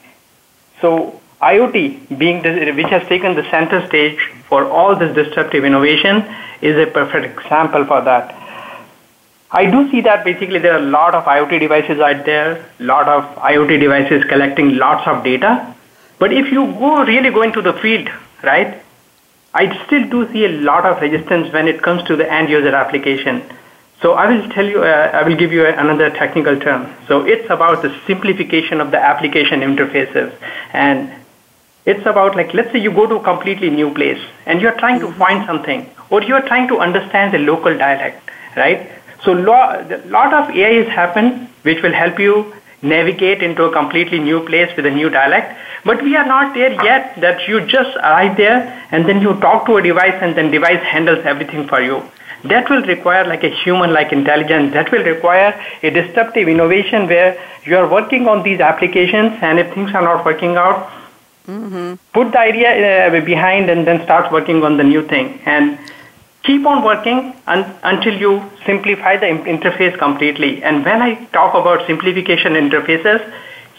[0.80, 2.42] So IoT, being
[2.76, 4.18] which has taken the center stage
[4.48, 6.24] for all this disruptive innovation,
[6.62, 8.34] is a perfect example for that.
[9.50, 12.82] I do see that basically there are a lot of IoT devices out there, a
[12.82, 15.74] lot of IoT devices collecting lots of data.
[16.18, 18.08] But if you go really go into the field,
[18.42, 18.82] right,
[19.52, 22.74] I still do see a lot of resistance when it comes to the end user
[22.74, 23.44] application.
[24.02, 26.92] So I will tell you, uh, I will give you another technical term.
[27.06, 30.34] So it's about the simplification of the application interfaces.
[30.72, 31.12] And
[31.86, 35.00] it's about like, let's say you go to a completely new place and you're trying
[35.00, 38.90] to find something or you're trying to understand the local dialect, right?
[39.22, 44.18] So a lot of AI has happened which will help you navigate into a completely
[44.18, 45.58] new place with a new dialect.
[45.84, 49.66] But we are not there yet that you just arrive there and then you talk
[49.66, 52.02] to a device and then device handles everything for you
[52.44, 57.38] that will require like a human like intelligence that will require a disruptive innovation where
[57.64, 60.90] you are working on these applications and if things are not working out
[61.46, 61.94] mm-hmm.
[62.12, 62.70] put the idea
[63.08, 65.78] uh, behind and then start working on the new thing and
[66.42, 71.86] keep on working un- until you simplify the interface completely and when i talk about
[71.86, 73.20] simplification interfaces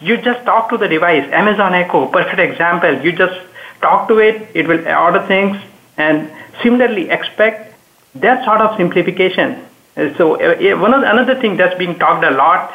[0.01, 3.39] you just talk to the device amazon echo perfect example you just
[3.81, 5.57] talk to it it will order things
[5.97, 6.29] and
[6.61, 7.73] similarly expect
[8.15, 9.61] that sort of simplification.
[10.17, 12.73] So uh, one of the, another thing that's being talked a lot.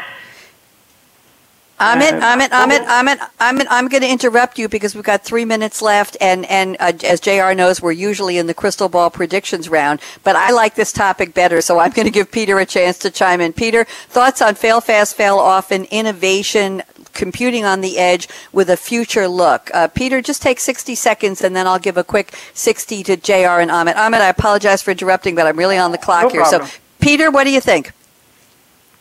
[1.81, 5.81] Amit, Amit, Amit, Amit, Amit, I'm going to interrupt you because we've got three minutes
[5.81, 7.55] left, and and uh, as Jr.
[7.55, 10.01] knows, we're usually in the crystal ball predictions round.
[10.22, 13.11] But I like this topic better, so I'm going to give Peter a chance to
[13.11, 13.55] chime in.
[13.55, 16.83] Peter, thoughts on fail fast, fail often, innovation,
[17.14, 19.70] computing on the edge with a future look.
[19.72, 23.59] Uh, Peter, just take 60 seconds and then I'll give a quick 60 to JR
[23.59, 23.95] and Amit.
[23.95, 26.43] Amit, I apologize for interrupting, but I'm really on the clock no here.
[26.43, 26.68] Problem.
[26.68, 27.93] So, Peter, what do you think?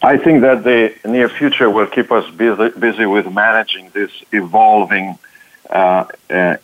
[0.01, 5.19] I think that the near future will keep us busy, busy with managing this evolving
[5.69, 6.55] uh, uh,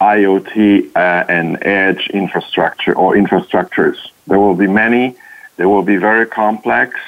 [0.00, 3.98] IoT uh, and edge infrastructure or infrastructures.
[4.26, 5.16] There will be many.
[5.56, 6.98] They will be very complex.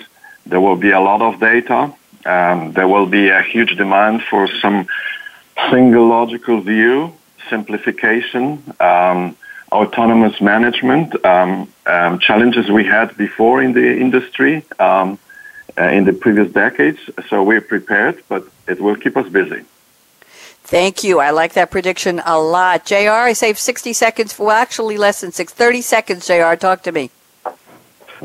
[0.44, 1.94] There will be a lot of data.
[2.26, 4.86] Um, there will be a huge demand for some
[5.70, 7.14] single logical view,
[7.48, 9.34] simplification, um,
[9.72, 15.18] autonomous management, um, um challenges we had before in the industry um,
[15.78, 16.98] uh, in the previous decades.
[17.28, 19.64] So we're prepared, but it will keep us busy.
[20.64, 21.18] Thank you.
[21.18, 22.84] I like that prediction a lot.
[22.84, 24.38] JR, I saved 60 seconds.
[24.38, 25.52] Well, actually less than six.
[25.52, 26.54] 30 seconds, JR.
[26.54, 27.10] Talk to me.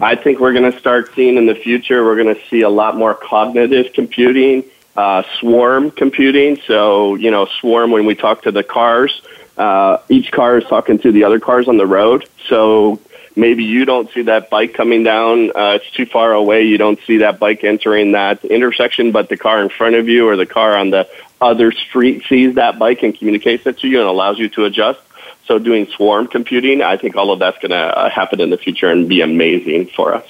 [0.02, 2.70] I think we're going to start seeing in the future, we're going to see a
[2.70, 4.66] lot more cognitive computing
[4.96, 6.60] uh, swarm computing.
[6.68, 9.22] So, you know, swarm when we talk to the cars,
[9.58, 12.28] uh, each car is talking to the other cars on the road.
[12.48, 13.00] So
[13.36, 15.52] maybe you don't see that bike coming down.
[15.56, 16.64] Uh, it's too far away.
[16.64, 20.28] You don't see that bike entering that intersection, but the car in front of you
[20.28, 21.08] or the car on the
[21.42, 25.00] other street sees that bike and communicates it to you and allows you to adjust.
[25.46, 28.58] So doing swarm computing, I think all of that's going to uh, happen in the
[28.58, 30.26] future and be amazing for us.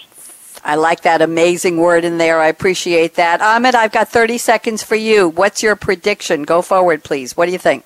[0.63, 2.41] I like that amazing word in there.
[2.41, 3.39] I appreciate that.
[3.39, 5.29] Ahmed, I've got 30 seconds for you.
[5.29, 6.43] What's your prediction?
[6.43, 7.37] Go forward, please.
[7.37, 7.85] What do you think?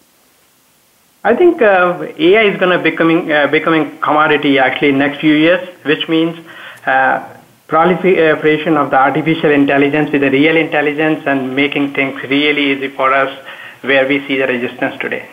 [1.23, 5.67] I think uh, AI is going to becoming uh, becoming commodity actually next few years,
[5.83, 6.39] which means
[6.85, 12.87] uh, proliferation of the artificial intelligence with the real intelligence and making things really easy
[12.87, 13.37] for us,
[13.81, 15.29] where we see the resistance today.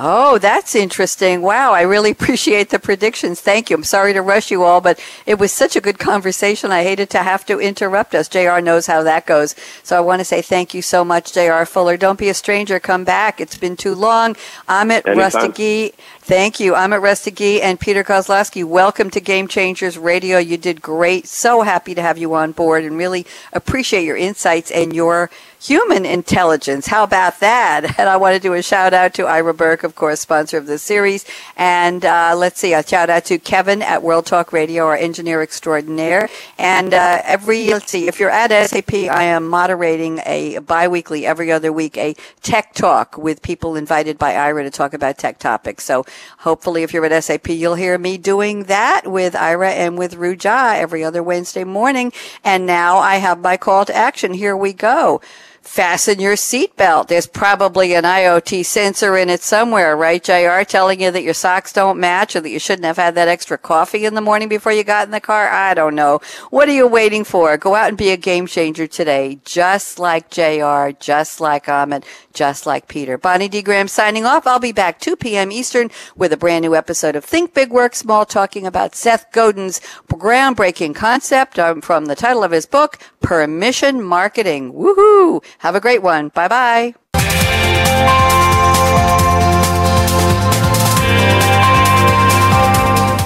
[0.00, 1.42] Oh, that's interesting.
[1.42, 3.40] Wow, I really appreciate the predictions.
[3.40, 3.74] Thank you.
[3.74, 6.70] I'm sorry to rush you all, but it was such a good conversation.
[6.70, 8.28] I hated to have to interrupt us.
[8.28, 9.56] JR knows how that goes.
[9.82, 11.96] So I want to say thank you so much, JR Fuller.
[11.96, 12.78] Don't be a stranger.
[12.78, 13.40] Come back.
[13.40, 14.36] It's been too long.
[14.68, 15.94] Amit Rustagi.
[16.28, 16.74] Thank you.
[16.74, 18.62] Amit Rustagi and Peter Koslowski.
[18.62, 20.36] Welcome to Game Changers Radio.
[20.36, 21.26] You did great.
[21.26, 23.24] So happy to have you on board and really
[23.54, 26.86] appreciate your insights and your human intelligence.
[26.86, 27.96] How about that?
[27.98, 30.66] And I want to do a shout out to Ira Burke, of course, sponsor of
[30.66, 31.24] this series.
[31.56, 35.42] And uh, let's see, a shout out to Kevin at World Talk Radio, our engineer
[35.42, 36.28] extraordinaire.
[36.58, 41.50] And uh, every, let's see, if you're at SAP, I am moderating a biweekly, every
[41.50, 45.82] other week, a tech talk with people invited by Ira to talk about tech topics.
[45.82, 46.04] So
[46.38, 50.76] hopefully, if you're at SAP, you'll hear me doing that with Ira and with Ruja
[50.76, 52.12] every other Wednesday morning.
[52.44, 54.34] And now I have my call to action.
[54.34, 55.20] Here we go
[55.68, 57.08] fasten your seatbelt.
[57.08, 61.72] There's probably an IoT sensor in it somewhere, right, JR, telling you that your socks
[61.72, 64.72] don't match or that you shouldn't have had that extra coffee in the morning before
[64.72, 65.48] you got in the car?
[65.48, 66.20] I don't know.
[66.50, 67.56] What are you waiting for?
[67.58, 72.66] Go out and be a game changer today, just like JR, just like Amit, just
[72.66, 73.18] like Peter.
[73.18, 73.60] Bonnie D.
[73.60, 74.46] Graham signing off.
[74.46, 75.52] I'll be back 2 p.m.
[75.52, 79.80] Eastern with a brand new episode of Think Big Work Small talking about Seth Godin's
[80.08, 84.72] groundbreaking concept um, from the title of his book, Permission Marketing.
[84.72, 85.44] Woohoo!
[85.58, 86.28] Have a great one.
[86.28, 86.94] Bye bye.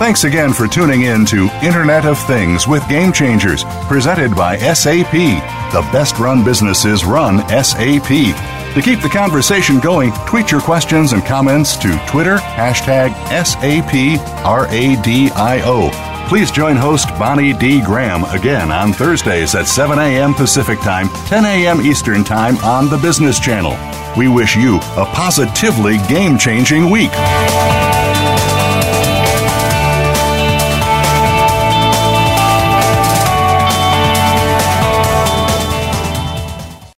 [0.03, 5.13] Thanks again for tuning in to Internet of Things with Game Changers, presented by SAP.
[5.13, 8.62] The best run businesses run SAP.
[8.75, 13.93] To keep the conversation going, tweet your questions and comments to Twitter, hashtag SAPRADIO.
[16.27, 17.83] Please join host Bonnie D.
[17.83, 20.33] Graham again on Thursdays at 7 a.m.
[20.33, 21.83] Pacific Time, 10 a.m.
[21.83, 23.77] Eastern Time on the Business Channel.
[24.17, 27.13] We wish you a positively game changing week.